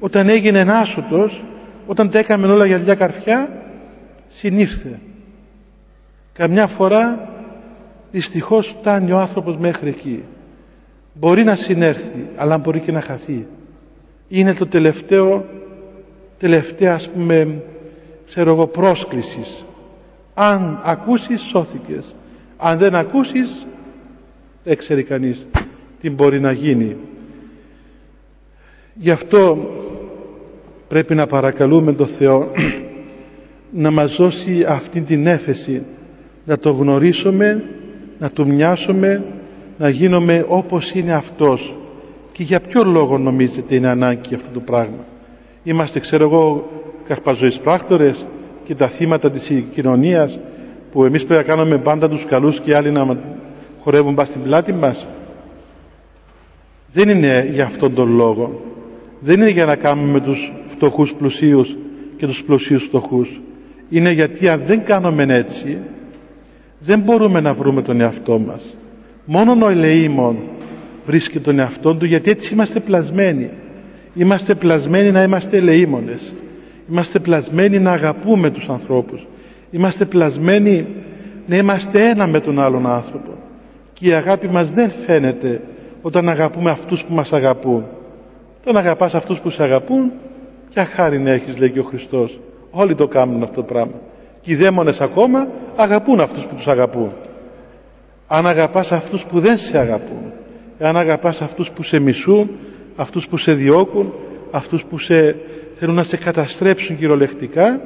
όταν 0.01 0.29
έγινε 0.29 0.59
ενάσωτος 0.59 1.45
όταν 1.87 2.11
τα 2.11 2.19
έκαμε 2.19 2.47
όλα 2.47 2.67
για 2.67 2.79
δυο 2.79 2.97
καρφιά 2.97 3.49
συνήρθε. 4.27 4.99
Καμιά 6.33 6.67
φορά 6.67 7.30
δυστυχώς 8.11 8.77
φτάνει 8.79 9.13
ο 9.13 9.19
άνθρωπος 9.19 9.57
μέχρι 9.57 9.89
εκεί. 9.89 10.23
Μπορεί 11.15 11.45
να 11.45 11.57
συνέρθει 11.57 12.27
αλλά 12.37 12.59
μπορεί 12.59 12.81
και 12.81 12.93
να 12.93 13.01
χαθεί. 13.01 13.47
Είναι 14.29 14.55
το 14.55 14.67
τελευταίο 14.67 15.45
τελευταία 16.39 16.95
ας 16.95 17.11
πούμε 17.15 17.63
ξέρω 18.27 18.53
εγώ 18.53 18.67
πρόσκλησης. 18.67 19.65
Αν 20.35 20.81
ακούσεις 20.85 21.41
σώθηκες. 21.51 22.15
Αν 22.57 22.79
δεν 22.79 22.95
ακούσεις 22.95 23.67
δεν 24.65 24.77
ξέρει 24.77 25.03
κανείς 25.03 25.49
τι 26.01 26.11
μπορεί 26.11 26.41
να 26.41 26.53
γίνει. 26.53 26.97
Γι' 28.95 29.11
αυτό 29.11 29.59
πρέπει 30.89 31.15
να 31.15 31.27
παρακαλούμε 31.27 31.93
τον 31.93 32.07
Θεό 32.07 32.51
να 33.83 33.91
μας 33.91 34.17
δώσει 34.17 34.65
αυτή 34.69 35.01
την 35.01 35.27
έφεση 35.27 35.83
να 36.45 36.59
το 36.59 36.71
γνωρίσουμε 36.71 37.65
να 38.21 38.31
του 38.31 38.47
μοιάσουμε 38.47 39.25
να 39.79 39.89
γίνουμε 39.89 40.45
όπως 40.49 40.93
είναι 40.95 41.13
Αυτός. 41.13 41.75
Και 42.33 42.43
για 42.43 42.61
ποιο 42.61 42.85
λόγο 42.85 43.19
νομίζετε 43.19 43.75
είναι 43.75 43.89
ανάγκη 43.89 44.35
αυτό 44.35 44.49
το 44.53 44.61
πράγμα; 44.61 45.05
Είμαστε 45.63 46.01
ξέρω 46.01 46.25
εγώ 46.25 46.71
καρπαζοείς 47.07 47.59
πράκτορες 47.59 48.27
και 48.65 48.75
τα 48.75 48.89
θύματα 48.89 49.31
της 49.31 49.65
κοινωνίας 49.75 50.41
που 50.93 51.05
εμείς 51.05 51.25
πρέπει 51.25 51.47
να 51.47 51.55
κάνουμε 51.55 51.79
πάντα 51.79 52.09
τους 52.09 52.25
καλούς 52.25 52.61
και 52.61 52.77
άλλοι 52.77 52.91
να 52.91 53.19
χορεύουν 53.83 54.15
πας 54.15 54.29
στην 54.29 54.43
πλάτη 54.43 54.73
μας. 54.73 55.07
Δεν 56.93 57.09
είναι 57.09 57.49
για 57.53 57.65
αυτόν 57.65 57.95
τον 57.95 58.15
λόγο. 58.15 58.61
Δεν 59.21 59.41
είναι 59.41 59.51
για 59.51 59.65
να 59.65 59.77
κάνουμε 59.77 60.21
τους 60.21 60.53
φτωχούς 60.67 61.15
πλουσίους 61.19 61.77
και 62.17 62.27
τους 62.27 62.43
πλουσίους 62.47 62.85
φτωχούς. 62.85 63.41
Είναι 63.89 64.11
γιατί 64.11 64.49
αν 64.49 64.63
δεν 64.67 64.85
κάνουμε 64.85 65.27
έτσι 65.29 65.79
δεν 66.81 67.01
μπορούμε 67.01 67.41
να 67.41 67.55
βρούμε 67.55 67.83
τον 67.83 68.01
εαυτό 68.01 68.39
μας. 68.39 68.77
Μόνο 69.25 69.67
ο 69.67 69.69
ελεήμων 69.71 70.37
βρίσκει 71.07 71.41
τον 71.41 71.59
εαυτό 71.59 71.95
του 71.95 72.05
γιατί 72.05 72.31
έτσι 72.31 72.53
είμαστε 72.55 72.81
πλασμένοι. 72.81 73.51
Είμαστε 74.15 74.55
πλασμένοι 74.55 75.11
να 75.11 75.23
είμαστε 75.23 75.57
ελεήμονες. 75.57 76.35
Είμαστε 76.91 77.19
πλασμένοι 77.19 77.79
να 77.79 77.91
αγαπούμε 77.91 78.51
τους 78.51 78.69
ανθρώπους. 78.69 79.27
Είμαστε 79.71 80.05
πλασμένοι 80.05 80.87
να 81.47 81.57
είμαστε 81.57 82.09
ένα 82.09 82.27
με 82.27 82.41
τον 82.41 82.61
άλλον 82.61 82.87
άνθρωπο. 82.87 83.31
Και 83.93 84.09
η 84.09 84.13
αγάπη 84.13 84.49
μας 84.49 84.71
δεν 84.71 84.91
φαίνεται 85.07 85.61
όταν 86.03 86.29
αγαπούμε 86.29 86.71
αυτούς 86.71 87.05
που 87.05 87.15
μας 87.15 87.33
αγαπούν. 87.33 87.85
Όταν 88.61 88.77
αγαπάς 88.77 89.15
αυτούς 89.15 89.39
που 89.39 89.51
σε 89.51 89.63
αγαπούν 89.63 90.13
ποια 90.71 90.85
χάρη 90.85 91.19
να 91.19 91.31
έχεις 91.31 91.59
λέει 91.59 91.71
και 91.71 91.81
ο 91.81 91.83
Χριστός. 91.85 92.41
Όλοι 92.71 92.95
το 92.95 93.07
κάνουν 93.07 93.43
αυτό 93.43 93.55
το 93.55 93.63
πράγμα 93.63 93.95
και 94.41 94.53
οι 94.53 94.55
δαίμονες 94.55 95.01
ακόμα 95.01 95.49
αγαπούν 95.77 96.21
αυτούς 96.21 96.45
που 96.45 96.55
τους 96.55 96.67
αγαπούν. 96.67 97.13
Αν 98.27 98.47
αγαπάς 98.47 98.93
αυτούς 98.93 99.25
που 99.29 99.41
δεν 99.41 99.59
σε 99.59 99.79
αγαπούν 99.79 100.33
αν 100.81 100.97
αγαπάς 100.97 101.41
αυτούς 101.41 101.71
που 101.75 101.83
σε 101.83 101.99
μισούν 101.99 102.51
αυτούς 102.97 103.27
που 103.29 103.37
σε 103.37 103.53
διώκουν 103.53 104.13
αυτούς 104.51 104.85
που 104.89 104.99
σε 104.99 105.37
θέλουν 105.79 105.95
να 105.95 106.03
σε 106.03 106.17
καταστρέψουν 106.17 106.97
κυριολεκτικά 106.97 107.81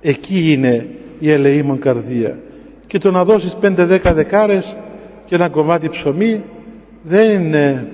εκεί 0.00 0.52
είναι 0.52 0.86
η 1.18 1.30
ελεήμων 1.30 1.78
καρδία. 1.78 2.38
Και 2.86 2.98
το 2.98 3.10
να 3.10 3.24
δώσεις 3.24 3.56
πέντε 3.60 3.84
δέκα 3.84 4.12
δεκάρες 4.14 4.76
και 5.24 5.34
ένα 5.34 5.48
κομμάτι 5.48 5.88
ψωμί 5.88 6.44
δεν 7.02 7.30
είναι 7.30 7.86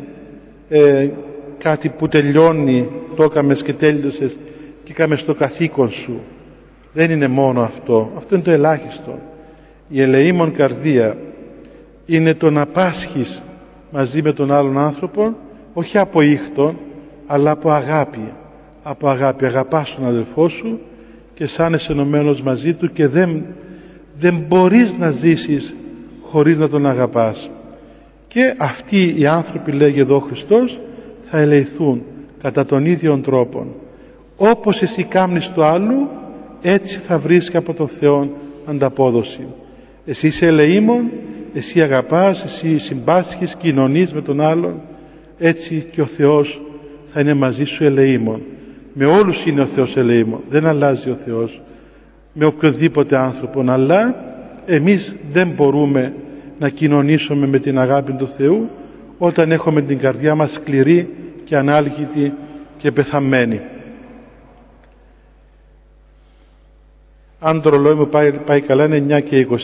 ε, 0.68 1.09
κάτι 1.59 1.88
που 1.88 2.09
τελειώνει 2.09 2.90
το 3.16 3.22
έκαμες 3.22 3.62
και 3.62 3.72
τέλειωσες 3.72 4.38
και 4.85 4.92
κάμες 4.92 5.25
το 5.25 5.35
καθήκον 5.35 5.90
σου 5.90 6.20
δεν 6.96 7.11
είναι 7.11 7.28
μόνο 7.28 7.62
αυτό. 7.62 8.11
Αυτό 8.16 8.35
είναι 8.35 8.44
το 8.44 8.50
ελάχιστο. 8.50 9.18
Η 9.88 10.02
ελεήμων 10.02 10.52
καρδία 10.52 11.16
είναι 12.06 12.35
το 12.35 12.50
να 12.50 12.66
πάσχεις 12.66 13.42
μαζί 13.90 14.22
με 14.22 14.32
τον 14.32 14.52
άλλον 14.52 14.78
άνθρωπο 14.78 15.35
όχι 15.72 15.98
από 15.98 16.20
ήχτον 16.20 16.76
αλλά 17.26 17.50
από 17.50 17.70
αγάπη. 17.70 18.32
Από 18.82 19.09
αγάπη. 19.09 19.46
Αγαπάς 19.46 19.94
τον 19.94 20.06
αδελφό 20.06 20.48
σου 20.48 20.80
και 21.35 21.46
σαν 21.46 21.78
ενωμένος 21.88 22.40
μαζί 22.40 22.74
του 22.74 22.92
και 22.92 23.06
δεν, 23.09 23.44
δεν 24.18 24.44
μπορείς 24.48 24.94
να 24.98 25.11
ζήσεις 25.11 25.74
χωρίς 26.22 26.59
να 26.59 26.68
τον 26.68 26.87
αγαπάς. 26.87 27.50
Και 28.28 28.54
αυτοί 28.59 29.14
οι 29.18 29.26
άνθρωποι 29.26 29.72
λέγει 29.72 30.00
εδώ 30.00 30.16
ο 30.16 30.20
Χριστός 30.20 30.80
θα 31.22 31.38
ελεηθούν 31.38 32.02
κατά 32.42 32.64
τον 32.64 32.85
ίδιο 32.85 33.18
τρόπο 33.18 33.66
όπως 34.37 34.82
εσύ 34.82 35.04
κάμνεις 35.04 35.52
το 35.54 35.64
άλλο 35.64 36.24
έτσι 36.62 36.98
θα 36.98 37.18
βρίσκει 37.18 37.56
από 37.56 37.74
τον 37.74 37.88
Θεό 37.88 38.30
ανταπόδοση. 38.66 39.46
Εσύ 40.04 40.26
είσαι 40.26 40.46
ελεήμων 40.46 41.10
εσύ 41.56 41.80
αγαπάς, 41.82 42.42
εσύ 42.44 42.78
συμπάσχεις, 42.78 43.56
κοινωνείς 43.58 44.12
με 44.12 44.22
τον 44.22 44.40
άλλον. 44.40 44.80
Έτσι 45.38 45.86
και 45.90 46.00
ο 46.00 46.06
Θεός 46.06 46.60
θα 47.12 47.20
είναι 47.20 47.34
μαζί 47.34 47.64
σου 47.64 47.84
ελεήμων. 47.84 48.42
Με 48.92 49.06
όλους 49.06 49.46
είναι 49.46 49.60
ο 49.60 49.66
Θεός 49.66 49.96
ελεήμων. 49.96 50.40
Δεν 50.48 50.66
αλλάζει 50.66 51.10
ο 51.10 51.14
Θεός 51.14 51.60
με 52.32 52.44
οποιοδήποτε 52.44 53.18
άνθρωπο 53.18 53.64
αλλά 53.66 54.14
εμείς 54.66 55.16
δεν 55.32 55.48
μπορούμε 55.56 56.14
να 56.58 56.68
κοινωνήσουμε 56.68 57.46
με 57.46 57.58
την 57.58 57.78
αγάπη 57.78 58.12
του 58.12 58.28
Θεού 58.28 58.68
όταν 59.18 59.52
έχουμε 59.52 59.82
την 59.82 59.98
καρδιά 59.98 60.34
μας 60.34 60.52
σκληρή 60.52 61.08
και 61.44 61.56
ανάλγητη 61.56 62.32
και 62.78 62.90
πεθαμένη. 62.90 63.60
Αν 67.38 67.62
το 67.62 67.68
ρολόι 67.68 67.94
μου 67.94 68.09
πάει, 68.46 68.61
καλά 68.61 68.85
είναι 68.85 69.16
9 69.18 69.22
και 69.22 69.46
20. 69.51 69.57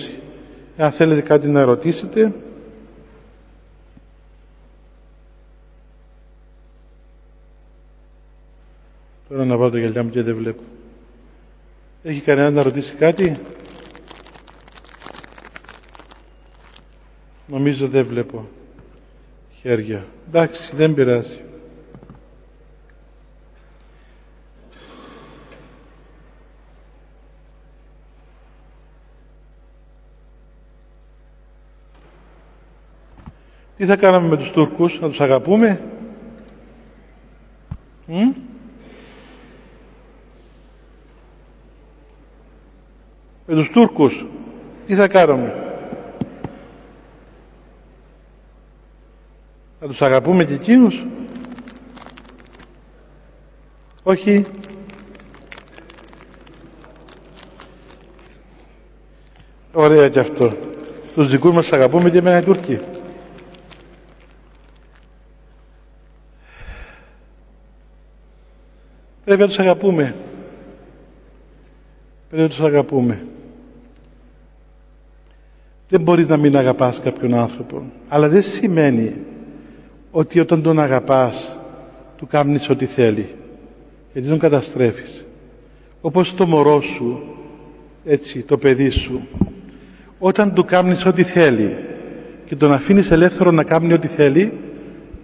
Αν 0.77 0.93
θέλετε 0.93 1.21
κάτι 1.21 1.49
να 1.49 1.65
ρωτήσετε, 1.65 2.33
Τώρα 9.33 9.45
να 9.45 9.57
βάλω 9.57 9.71
τα 9.71 9.79
γυαλιά 9.79 10.03
μου 10.03 10.11
και 10.11 10.23
δεν 10.23 10.37
βλέπω. 10.37 10.63
Έχει 12.03 12.21
κανένα 12.21 12.51
να 12.51 12.63
ρωτήσει 12.63 12.95
κάτι; 12.95 13.37
Νομίζω 17.47 17.89
δεν 17.89 18.07
βλέπω 18.07 18.49
χέρια. 19.61 20.07
Εντάξει, 20.29 20.77
δεν 20.77 20.95
πειράζει. 20.95 21.41
Τι 33.83 33.89
θα 33.89 33.97
κάναμε 33.97 34.29
με 34.29 34.37
τους 34.37 34.51
Τούρκους, 34.51 35.01
να 35.01 35.09
τους 35.09 35.21
αγαπούμε; 35.21 35.81
Μ; 38.07 38.15
Με 43.47 43.55
τους 43.55 43.71
Τούρκους, 43.71 44.27
τι 44.87 44.95
θα 44.95 45.09
κάνουμε; 45.09 45.53
Θα 49.81 49.87
τους 49.87 50.03
αγαπούμε 50.03 50.45
και 50.45 50.55
εκείνους; 50.55 51.07
Όχι. 54.03 54.47
Ωραία 59.73 60.09
και 60.09 60.21
αυτό. 60.21 60.57
Τους 61.15 61.31
δικούς 61.31 61.55
μας 61.55 61.73
αγαπούμε 61.73 62.11
και 62.11 62.19
εμένα 62.19 62.39
οι 62.39 62.45
Τούρκοι. 62.45 62.92
Πρέπει 69.33 69.47
να 69.47 69.55
τους 69.57 69.65
αγαπούμε. 69.67 70.15
Πρέπει 72.29 72.43
να 72.43 72.49
τους 72.49 72.61
αγαπούμε. 72.61 73.27
Δεν 75.89 76.01
μπορεί 76.01 76.25
να 76.27 76.37
μην 76.37 76.57
αγαπάς 76.57 77.01
κάποιον 77.05 77.35
άνθρωπο. 77.35 77.83
Αλλά 78.09 78.29
δεν 78.29 78.43
σημαίνει 78.43 79.15
ότι 80.11 80.41
όταν 80.41 80.63
τον 80.63 80.81
αγαπάς 80.81 81.57
του 82.17 82.27
κάνεις 82.27 82.69
ό,τι 82.69 82.87
θέλει. 82.87 83.35
Γιατί 84.13 84.29
τον 84.29 84.39
καταστρέφεις. 84.39 85.25
Όπως 86.01 86.35
το 86.37 86.47
μωρό 86.47 86.81
σου, 86.81 87.23
έτσι, 88.05 88.43
το 88.43 88.59
παιδί 88.59 88.91
σου, 88.91 89.29
όταν 90.19 90.55
του 90.55 90.65
κάνεις 90.65 91.07
ό,τι 91.07 91.25
θέλει 91.25 91.77
και 92.45 92.57
τον 92.57 92.73
αφήνεις 92.73 93.11
ελεύθερο 93.11 93.51
να 93.51 93.65
κάνει 93.65 93.93
ό,τι 93.93 94.09
θέλει, 94.09 94.53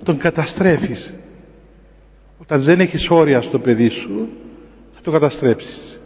τον 0.03 0.19
καταστρέφεις 0.19 1.13
όταν 2.39 2.63
δεν 2.63 2.81
έχεις 2.81 3.09
όρια 3.11 3.43
στο 3.43 3.59
παιδί 3.59 3.89
σου 3.89 4.29
θα 4.95 5.01
το 5.03 5.11
καταστρέψεις. 5.11 6.01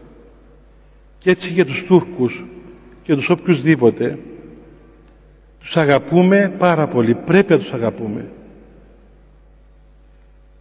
Και 1.19 1.31
έτσι 1.31 1.53
για 1.53 1.65
τους 1.65 1.85
Τούρκους 1.87 2.45
και 3.03 3.15
τους 3.15 3.29
οποιουσδήποτε 3.29 4.19
τους 5.59 5.77
αγαπούμε 5.77 6.55
πάρα 6.59 6.87
πολύ. 6.87 7.15
Πρέπει 7.15 7.53
να 7.53 7.59
τους 7.59 7.73
αγαπούμε. 7.73 8.29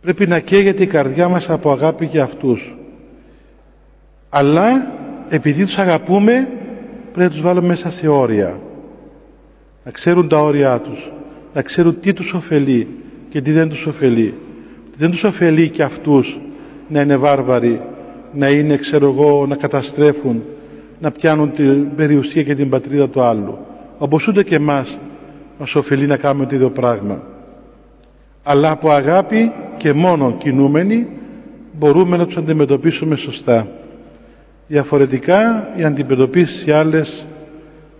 Πρέπει 0.02 0.28
να 0.28 0.40
καίγεται 0.40 0.84
η 0.84 0.88
καρδιά 0.88 1.28
μας 1.28 1.50
από 1.50 1.72
αγάπη 1.72 2.06
για 2.06 2.24
αυτούς. 2.24 2.78
Αλλά 4.30 4.70
επειδή 5.30 5.66
τους 5.66 5.78
αγαπούμε 5.78 6.48
πρέπει 7.02 7.20
να 7.20 7.30
τους 7.30 7.42
βάλουμε 7.42 7.68
μέσα 7.68 7.92
σε 7.92 8.08
όρια. 8.08 8.60
Να 9.84 9.92
ξέρουν 9.92 10.28
τα 10.28 10.38
όρια 10.38 10.80
τους. 10.80 11.12
Να 11.54 11.62
ξέρουν 11.62 12.00
τι 12.00 12.14
τους 12.14 12.34
ωφελεί 12.34 12.88
και 13.30 13.42
τι 13.42 13.52
δεν 13.52 13.70
τους 13.70 13.86
ωφελεί 13.86 14.34
δεν 14.98 15.12
τους 15.12 15.24
ωφελεί 15.24 15.70
και 15.70 15.84
αυτούς 15.84 16.40
να 16.88 17.02
είναι 17.02 17.18
βάρβαροι, 17.18 17.82
να 18.34 18.48
είναι 18.48 18.78
ξέρω 18.78 19.10
εγώ, 19.10 19.46
να 19.48 19.56
καταστρέφουν, 19.56 20.44
να 21.00 21.12
πιάνουν 21.12 21.52
την 21.52 21.96
περιουσία 21.96 22.44
και 22.44 22.56
την 22.56 22.70
πατρίδα 22.70 23.10
του 23.10 23.22
άλλου. 23.22 23.58
Όπως 23.98 24.28
ούτε 24.28 24.44
και 24.44 24.56
εμάς 24.56 25.00
μας 25.60 25.76
ωφελεί 25.76 26.08
να 26.08 26.18
κάνουμε 26.18 26.46
το 26.46 26.56
ίδιο 26.56 26.70
πράγμα. 26.70 27.24
Αλλά 28.44 28.72
από 28.72 28.90
αγάπη 28.90 29.52
και 29.78 29.94
μόνο 29.94 30.36
κινούμενοι 30.38 31.08
μπορούμε 31.74 32.18
να 32.18 32.26
τους 32.26 32.38
αντιμετωπίσουμε 32.38 33.16
σωστά. 33.16 33.68
Διαφορετικά 34.68 35.68
οι 35.76 35.84
αντιμετωπίσεις 35.84 36.66
οι 36.68 36.72
άλλες 36.72 37.26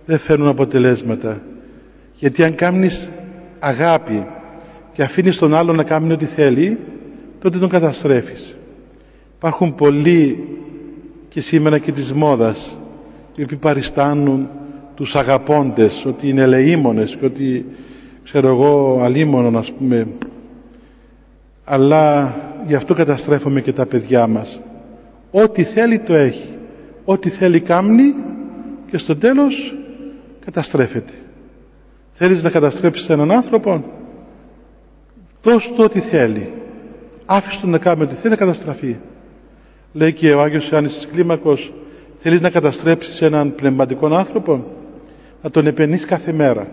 δεν 0.06 0.18
φέρνουν 0.18 0.48
αποτελέσματα. 0.48 1.40
Γιατί 2.18 2.44
αν 2.44 2.54
κάνεις 2.54 3.08
αγάπη 3.58 4.26
και 4.92 5.02
αφήνεις 5.02 5.38
τον 5.38 5.54
άλλο 5.54 5.72
να 5.72 5.82
κάνει 5.82 6.12
ό,τι 6.12 6.24
θέλει 6.24 6.78
τότε 7.40 7.58
τον 7.58 7.68
καταστρέφεις. 7.68 8.54
Υπάρχουν 9.36 9.74
πολλοί 9.74 10.48
και 11.28 11.40
σήμερα 11.40 11.78
και 11.78 11.92
της 11.92 12.12
μόδας 12.12 12.78
οι 13.36 13.42
οποίοι 13.42 13.58
παριστάνουν 13.58 14.48
τους 14.94 15.14
αγαπώντες 15.14 16.04
ότι 16.06 16.28
είναι 16.28 16.42
ελεήμονες 16.42 17.16
και 17.20 17.26
ότι 17.26 17.66
ξέρω 18.24 18.48
εγώ 18.48 19.00
αλίμονον 19.02 19.56
ας 19.56 19.72
πούμε. 19.78 20.06
Αλλά 21.64 22.34
γι' 22.66 22.74
αυτό 22.74 22.94
καταστρέφουμε 22.94 23.60
και 23.60 23.72
τα 23.72 23.86
παιδιά 23.86 24.26
μας. 24.26 24.60
Ό,τι 25.30 25.64
θέλει 25.64 25.98
το 25.98 26.14
έχει 26.14 26.52
ό,τι 27.04 27.30
θέλει 27.30 27.60
κάμνει 27.60 28.14
και 28.90 28.98
στο 28.98 29.16
τέλος 29.16 29.74
καταστρέφεται. 30.44 31.12
Θέλεις 32.12 32.42
να 32.42 32.50
καταστρέψεις 32.50 33.08
έναν 33.08 33.30
άνθρωπο 33.30 33.84
δώσ' 35.42 35.66
του 35.66 35.82
ό,τι 35.84 36.00
θέλει. 36.00 36.52
Άφησε 37.26 37.60
τον 37.60 37.70
να 37.70 37.78
κάνει 37.78 38.02
ό,τι 38.02 38.14
θέλει 38.14 38.30
να 38.30 38.36
καταστραφεί. 38.36 38.96
Λέει 39.92 40.12
και 40.12 40.32
ο 40.32 40.40
Άγιος 40.40 40.70
Ιωάννης 40.70 40.94
της 40.94 41.08
Κλίμακος 41.12 41.72
θέλεις 42.18 42.40
να 42.40 42.50
καταστρέψεις 42.50 43.20
έναν 43.20 43.54
πνευματικό 43.54 44.14
άνθρωπο; 44.14 44.64
Να 45.42 45.50
τον 45.50 45.66
επενείς 45.66 46.06
κάθε 46.06 46.32
μέρα. 46.32 46.66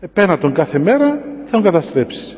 Επένα 0.00 0.38
τον 0.38 0.52
κάθε 0.52 0.78
μέρα 0.78 1.08
θα 1.44 1.50
τον 1.50 1.62
καταστρέψεις. 1.62 2.36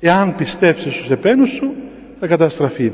Εάν 0.00 0.34
πιστεύσεις 0.34 0.94
στους 0.94 1.10
επένους 1.10 1.50
σου 1.50 1.74
θα 2.20 2.26
καταστραφεί 2.26 2.92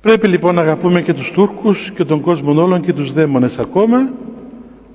πρέπει 0.00 0.28
λοιπόν 0.28 0.54
να 0.54 0.60
αγαπούμε 0.60 1.02
και 1.02 1.14
τους 1.14 1.30
Τούρκους 1.34 1.92
και 1.94 2.04
τον 2.04 2.20
κόσμο 2.20 2.62
όλων 2.62 2.82
και 2.82 2.92
τους 2.92 3.12
δαίμονες 3.12 3.58
ακόμα 3.58 4.12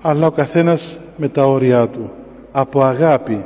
αλλά 0.01 0.27
ο 0.27 0.31
καθένας 0.31 0.99
με 1.17 1.27
τα 1.27 1.45
όρια 1.45 1.87
του 1.87 2.11
από 2.51 2.81
αγάπη 2.81 3.45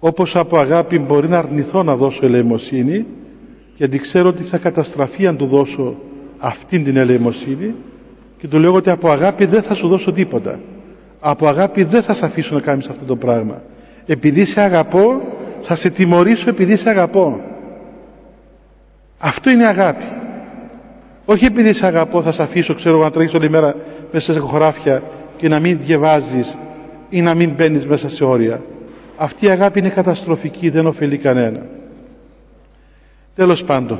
όπως 0.00 0.36
από 0.36 0.58
αγάπη 0.58 0.98
μπορεί 0.98 1.28
να 1.28 1.38
αρνηθώ 1.38 1.82
να 1.82 1.96
δώσω 1.96 2.26
ελεημοσύνη 2.26 3.06
γιατί 3.76 3.98
ξέρω 3.98 4.28
ότι 4.28 4.42
θα 4.42 4.58
καταστραφεί 4.58 5.26
αν 5.26 5.36
του 5.36 5.46
δώσω 5.46 5.94
αυτήν 6.38 6.84
την 6.84 6.96
ελεημοσύνη 6.96 7.74
και 8.38 8.48
του 8.48 8.58
λέω 8.58 8.72
ότι 8.72 8.90
από 8.90 9.10
αγάπη 9.10 9.44
δεν 9.44 9.62
θα 9.62 9.74
σου 9.74 9.88
δώσω 9.88 10.12
τίποτα. 10.12 10.58
Από 11.20 11.46
αγάπη 11.46 11.84
δεν 11.84 12.02
θα 12.02 12.14
σε 12.14 12.24
αφήσω 12.24 12.54
να 12.54 12.60
κάνεις 12.60 12.86
αυτό 12.86 13.04
το 13.04 13.16
πράγμα. 13.16 13.62
Επειδή 14.06 14.44
σε 14.44 14.60
αγαπώ 14.60 15.20
θα 15.62 15.76
σε 15.76 15.90
τιμωρήσω 15.90 16.48
επειδή 16.48 16.76
σε 16.76 16.88
αγαπώ. 16.90 17.40
Αυτό 19.18 19.50
είναι 19.50 19.66
αγάπη. 19.66 20.04
Όχι 21.24 21.44
επειδή 21.44 21.74
σε 21.74 21.86
αγαπώ 21.86 22.22
θα 22.22 22.32
σε 22.32 22.42
αφήσω 22.42 22.74
ξέρω 22.74 22.98
να 22.98 23.10
τρέχεις 23.10 23.34
όλη 23.34 23.50
μέρα 23.50 23.74
μέσα 24.12 24.32
σε 24.32 24.38
χωράφια 24.38 25.02
και 25.36 25.48
να 25.48 25.60
μην 25.60 25.78
διαβάζεις 25.80 26.58
ή 27.08 27.20
να 27.20 27.34
μην 27.34 27.54
μπαίνεις 27.54 27.86
μέσα 27.86 28.08
σε 28.08 28.24
όρια 28.24 28.60
αυτή 29.16 29.46
η 29.46 29.48
αγάπη 29.48 29.78
είναι 29.78 29.88
καταστροφική 29.88 30.70
δεν 30.70 30.86
ωφελεί 30.86 31.18
κανένα. 31.18 31.66
Τέλος 33.34 33.64
πάντων 33.64 33.98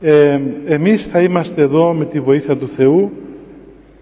ε, 0.00 0.40
εμείς 0.66 1.08
θα 1.12 1.20
είμαστε 1.20 1.62
εδώ 1.62 1.92
με 1.92 2.04
τη 2.04 2.20
βοήθεια 2.20 2.56
του 2.56 2.68
Θεού 2.68 3.12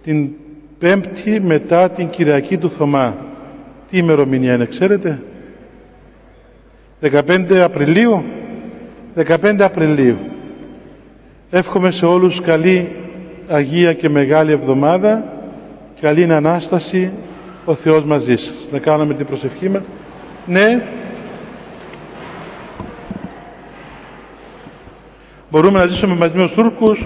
την 0.03 0.31
πέμπτη 0.79 1.41
μετά 1.41 1.91
την 1.91 2.11
Κυριακή 2.11 2.59
του 2.59 2.71
Θωμά. 2.71 3.17
Τι 3.91 3.99
ημερομηνία 3.99 4.55
είναι 4.55 4.67
ξέρετε; 4.67 5.23
15 7.03 7.55
Απριλίου; 7.55 8.25
15 9.17 9.57
Απριλίου. 9.59 10.17
Εύχομαι 11.51 11.91
σε 11.91 12.07
όλους 12.07 12.41
καλή 12.41 12.89
Αγία 13.49 13.93
και 13.93 14.09
Μεγάλη 14.09 14.53
Εβδομάδα 14.53 15.37
καλή 16.01 16.33
Ανάσταση 16.33 17.13
ο 17.67 17.75
Θεός 17.75 18.05
μαζί 18.05 18.35
σας. 18.35 18.69
Να 18.71 18.79
κάνουμε 18.79 19.15
την 19.15 19.27
προσευχή 19.27 19.69
μας. 19.69 19.83
Ναι. 20.47 20.87
Μπορούμε 25.51 25.79
να 25.79 25.87
ζήσουμε 25.87 26.15
μαζί 26.15 26.37
με 26.37 26.47
τους 26.47 26.55
Τούρκους. 26.55 27.05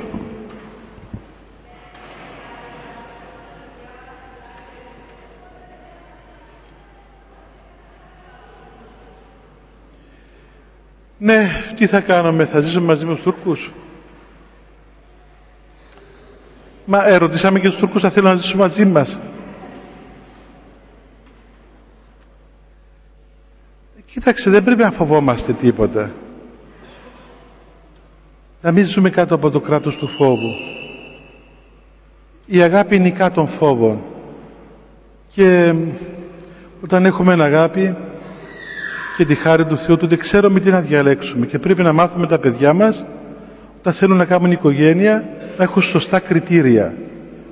Ναι, 11.18 11.48
τι 11.76 11.86
θα 11.86 12.00
κάνουμε, 12.00 12.46
θα 12.46 12.60
ζήσουμε 12.60 12.86
μαζί 12.86 13.04
με 13.04 13.14
τους 13.14 13.22
Τούρκους; 13.22 13.72
Μα 16.84 17.06
ερωτήσαμε 17.06 17.60
και 17.60 17.68
τους 17.68 17.78
Τούρκους 17.78 18.02
θα 18.02 18.10
θέλουν 18.10 18.30
να 18.30 18.36
ζήσουν 18.36 18.58
μαζί 18.58 18.84
μας. 18.84 19.18
Κοίταξε, 24.12 24.50
δεν 24.50 24.64
πρέπει 24.64 24.82
να 24.82 24.90
φοβόμαστε 24.90 25.52
τίποτα. 25.52 26.10
να 28.62 28.72
μην 28.72 28.86
ζούμε 28.86 29.10
κάτω 29.10 29.34
από 29.34 29.50
το 29.50 29.60
κράτος 29.60 29.96
του 29.96 30.08
φόβου. 30.08 30.54
Η 32.46 32.60
αγάπη 32.60 32.98
νικά 32.98 33.30
των 33.30 33.46
φόβων. 33.46 34.02
Και 35.34 35.74
όταν 36.84 37.04
έχουμε 37.04 37.32
αγάπη 37.32 37.96
και 39.16 39.24
τη 39.24 39.34
χάρη 39.34 39.64
του 39.64 39.76
Θεού, 39.78 39.96
τότε 39.96 40.16
ξέρουμε 40.16 40.60
τι 40.60 40.70
να 40.70 40.80
διαλέξουμε. 40.80 41.46
Και 41.46 41.58
πρέπει 41.58 41.82
να 41.82 41.92
μάθουμε 41.92 42.26
τα 42.26 42.38
παιδιά 42.38 42.72
μας, 42.72 43.04
όταν 43.78 43.92
θέλουν 43.92 44.16
να 44.16 44.24
κάνουν 44.24 44.50
οικογένεια, 44.50 45.24
να 45.56 45.64
έχουν 45.64 45.82
σωστά 45.82 46.20
κριτήρια. 46.20 46.94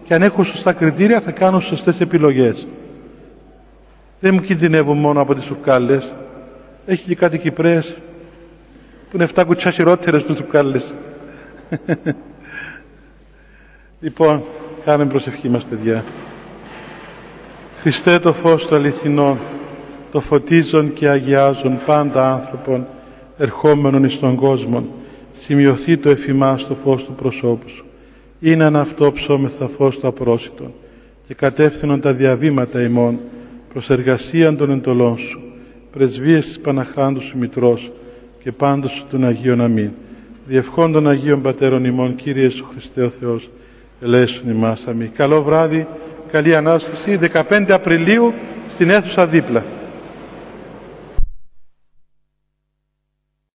Και 0.04 0.14
αν 0.14 0.22
έχουν 0.22 0.44
σωστά 0.44 0.72
κριτήρια 0.72 1.20
θα 1.20 1.30
κάνουν 1.30 1.60
σωστές 1.60 2.00
επιλογές. 2.00 2.66
Δεν 4.20 4.34
μου 4.34 4.40
κινδυνεύουν 4.40 4.98
μόνο 4.98 5.20
από 5.20 5.34
τις 5.34 5.44
σουρκάλες. 5.44 6.12
Έχει 6.90 7.04
και 7.04 7.14
κάτι 7.14 7.38
Κυπρές 7.38 7.96
που 9.10 9.16
είναι 9.16 9.28
7 9.34 9.42
κουτσά 9.46 9.70
χειρότερες 9.70 10.24
του 10.24 10.34
σουρκάλες. 10.34 10.94
λοιπόν, 14.00 14.42
κάνουμε 14.84 15.10
προσευχή 15.10 15.48
μας 15.48 15.64
παιδιά. 15.64 16.04
Χριστέ 17.80 18.18
το 18.18 18.32
φως 18.32 18.66
του 18.66 18.74
αληθινό, 18.74 19.38
το 20.10 20.20
φωτίζον 20.20 20.92
και 20.92 21.08
αγιάζον 21.08 21.80
πάντα 21.86 22.32
άνθρωπον, 22.32 22.86
ερχόμενον 23.38 24.04
εις 24.04 24.18
τον 24.18 24.36
κόσμο, 24.36 24.86
σημειωθεί 25.32 25.96
το 25.96 26.10
εφημά 26.10 26.58
στο 26.58 26.74
φως 26.74 27.04
του 27.04 27.14
προσώπου 27.14 27.68
σου. 27.68 27.84
Είναι 28.40 28.64
αν 28.64 28.76
αυτό 28.76 29.12
ψώμεθα 29.12 29.68
φως 29.68 29.98
του 29.98 30.06
απρόσιτον 30.06 30.72
και 31.26 31.34
κατεύθυνον 31.34 32.00
τα 32.00 32.12
διαβήματα 32.12 32.82
ημών 32.82 33.18
προς 33.72 33.90
εργασίαν 33.90 34.56
των 34.56 34.70
εντολών 34.70 35.18
σου, 35.18 35.47
πρεσβείες 35.98 36.46
της 36.46 36.60
Παναχράντου 36.60 37.20
σου 37.20 37.38
Μητρός 37.38 37.90
και 38.42 38.52
πάντως 38.52 38.90
σου 38.90 39.06
των 39.10 39.26
Αγίων 39.26 39.60
Αμήν. 39.60 39.90
Διευχών 40.46 40.92
των 40.92 41.08
Αγίων 41.08 41.42
Πατέρων 41.42 41.84
ημών, 41.84 42.14
Κύριε 42.14 42.42
Ιησού 42.42 42.64
Χριστέ 42.70 43.02
ο 43.02 43.08
Θεός, 43.08 43.50
ελέησον 44.00 44.50
ημάς. 44.50 44.84
Αμήν. 44.86 45.10
Καλό 45.16 45.42
βράδυ, 45.42 45.86
καλή 46.30 46.54
Ανάσταση, 46.54 47.16
15 47.16 47.72
Απριλίου 47.72 48.32
στην 48.68 48.90
αίθουσα 48.90 49.26
δίπλα. 49.26 49.64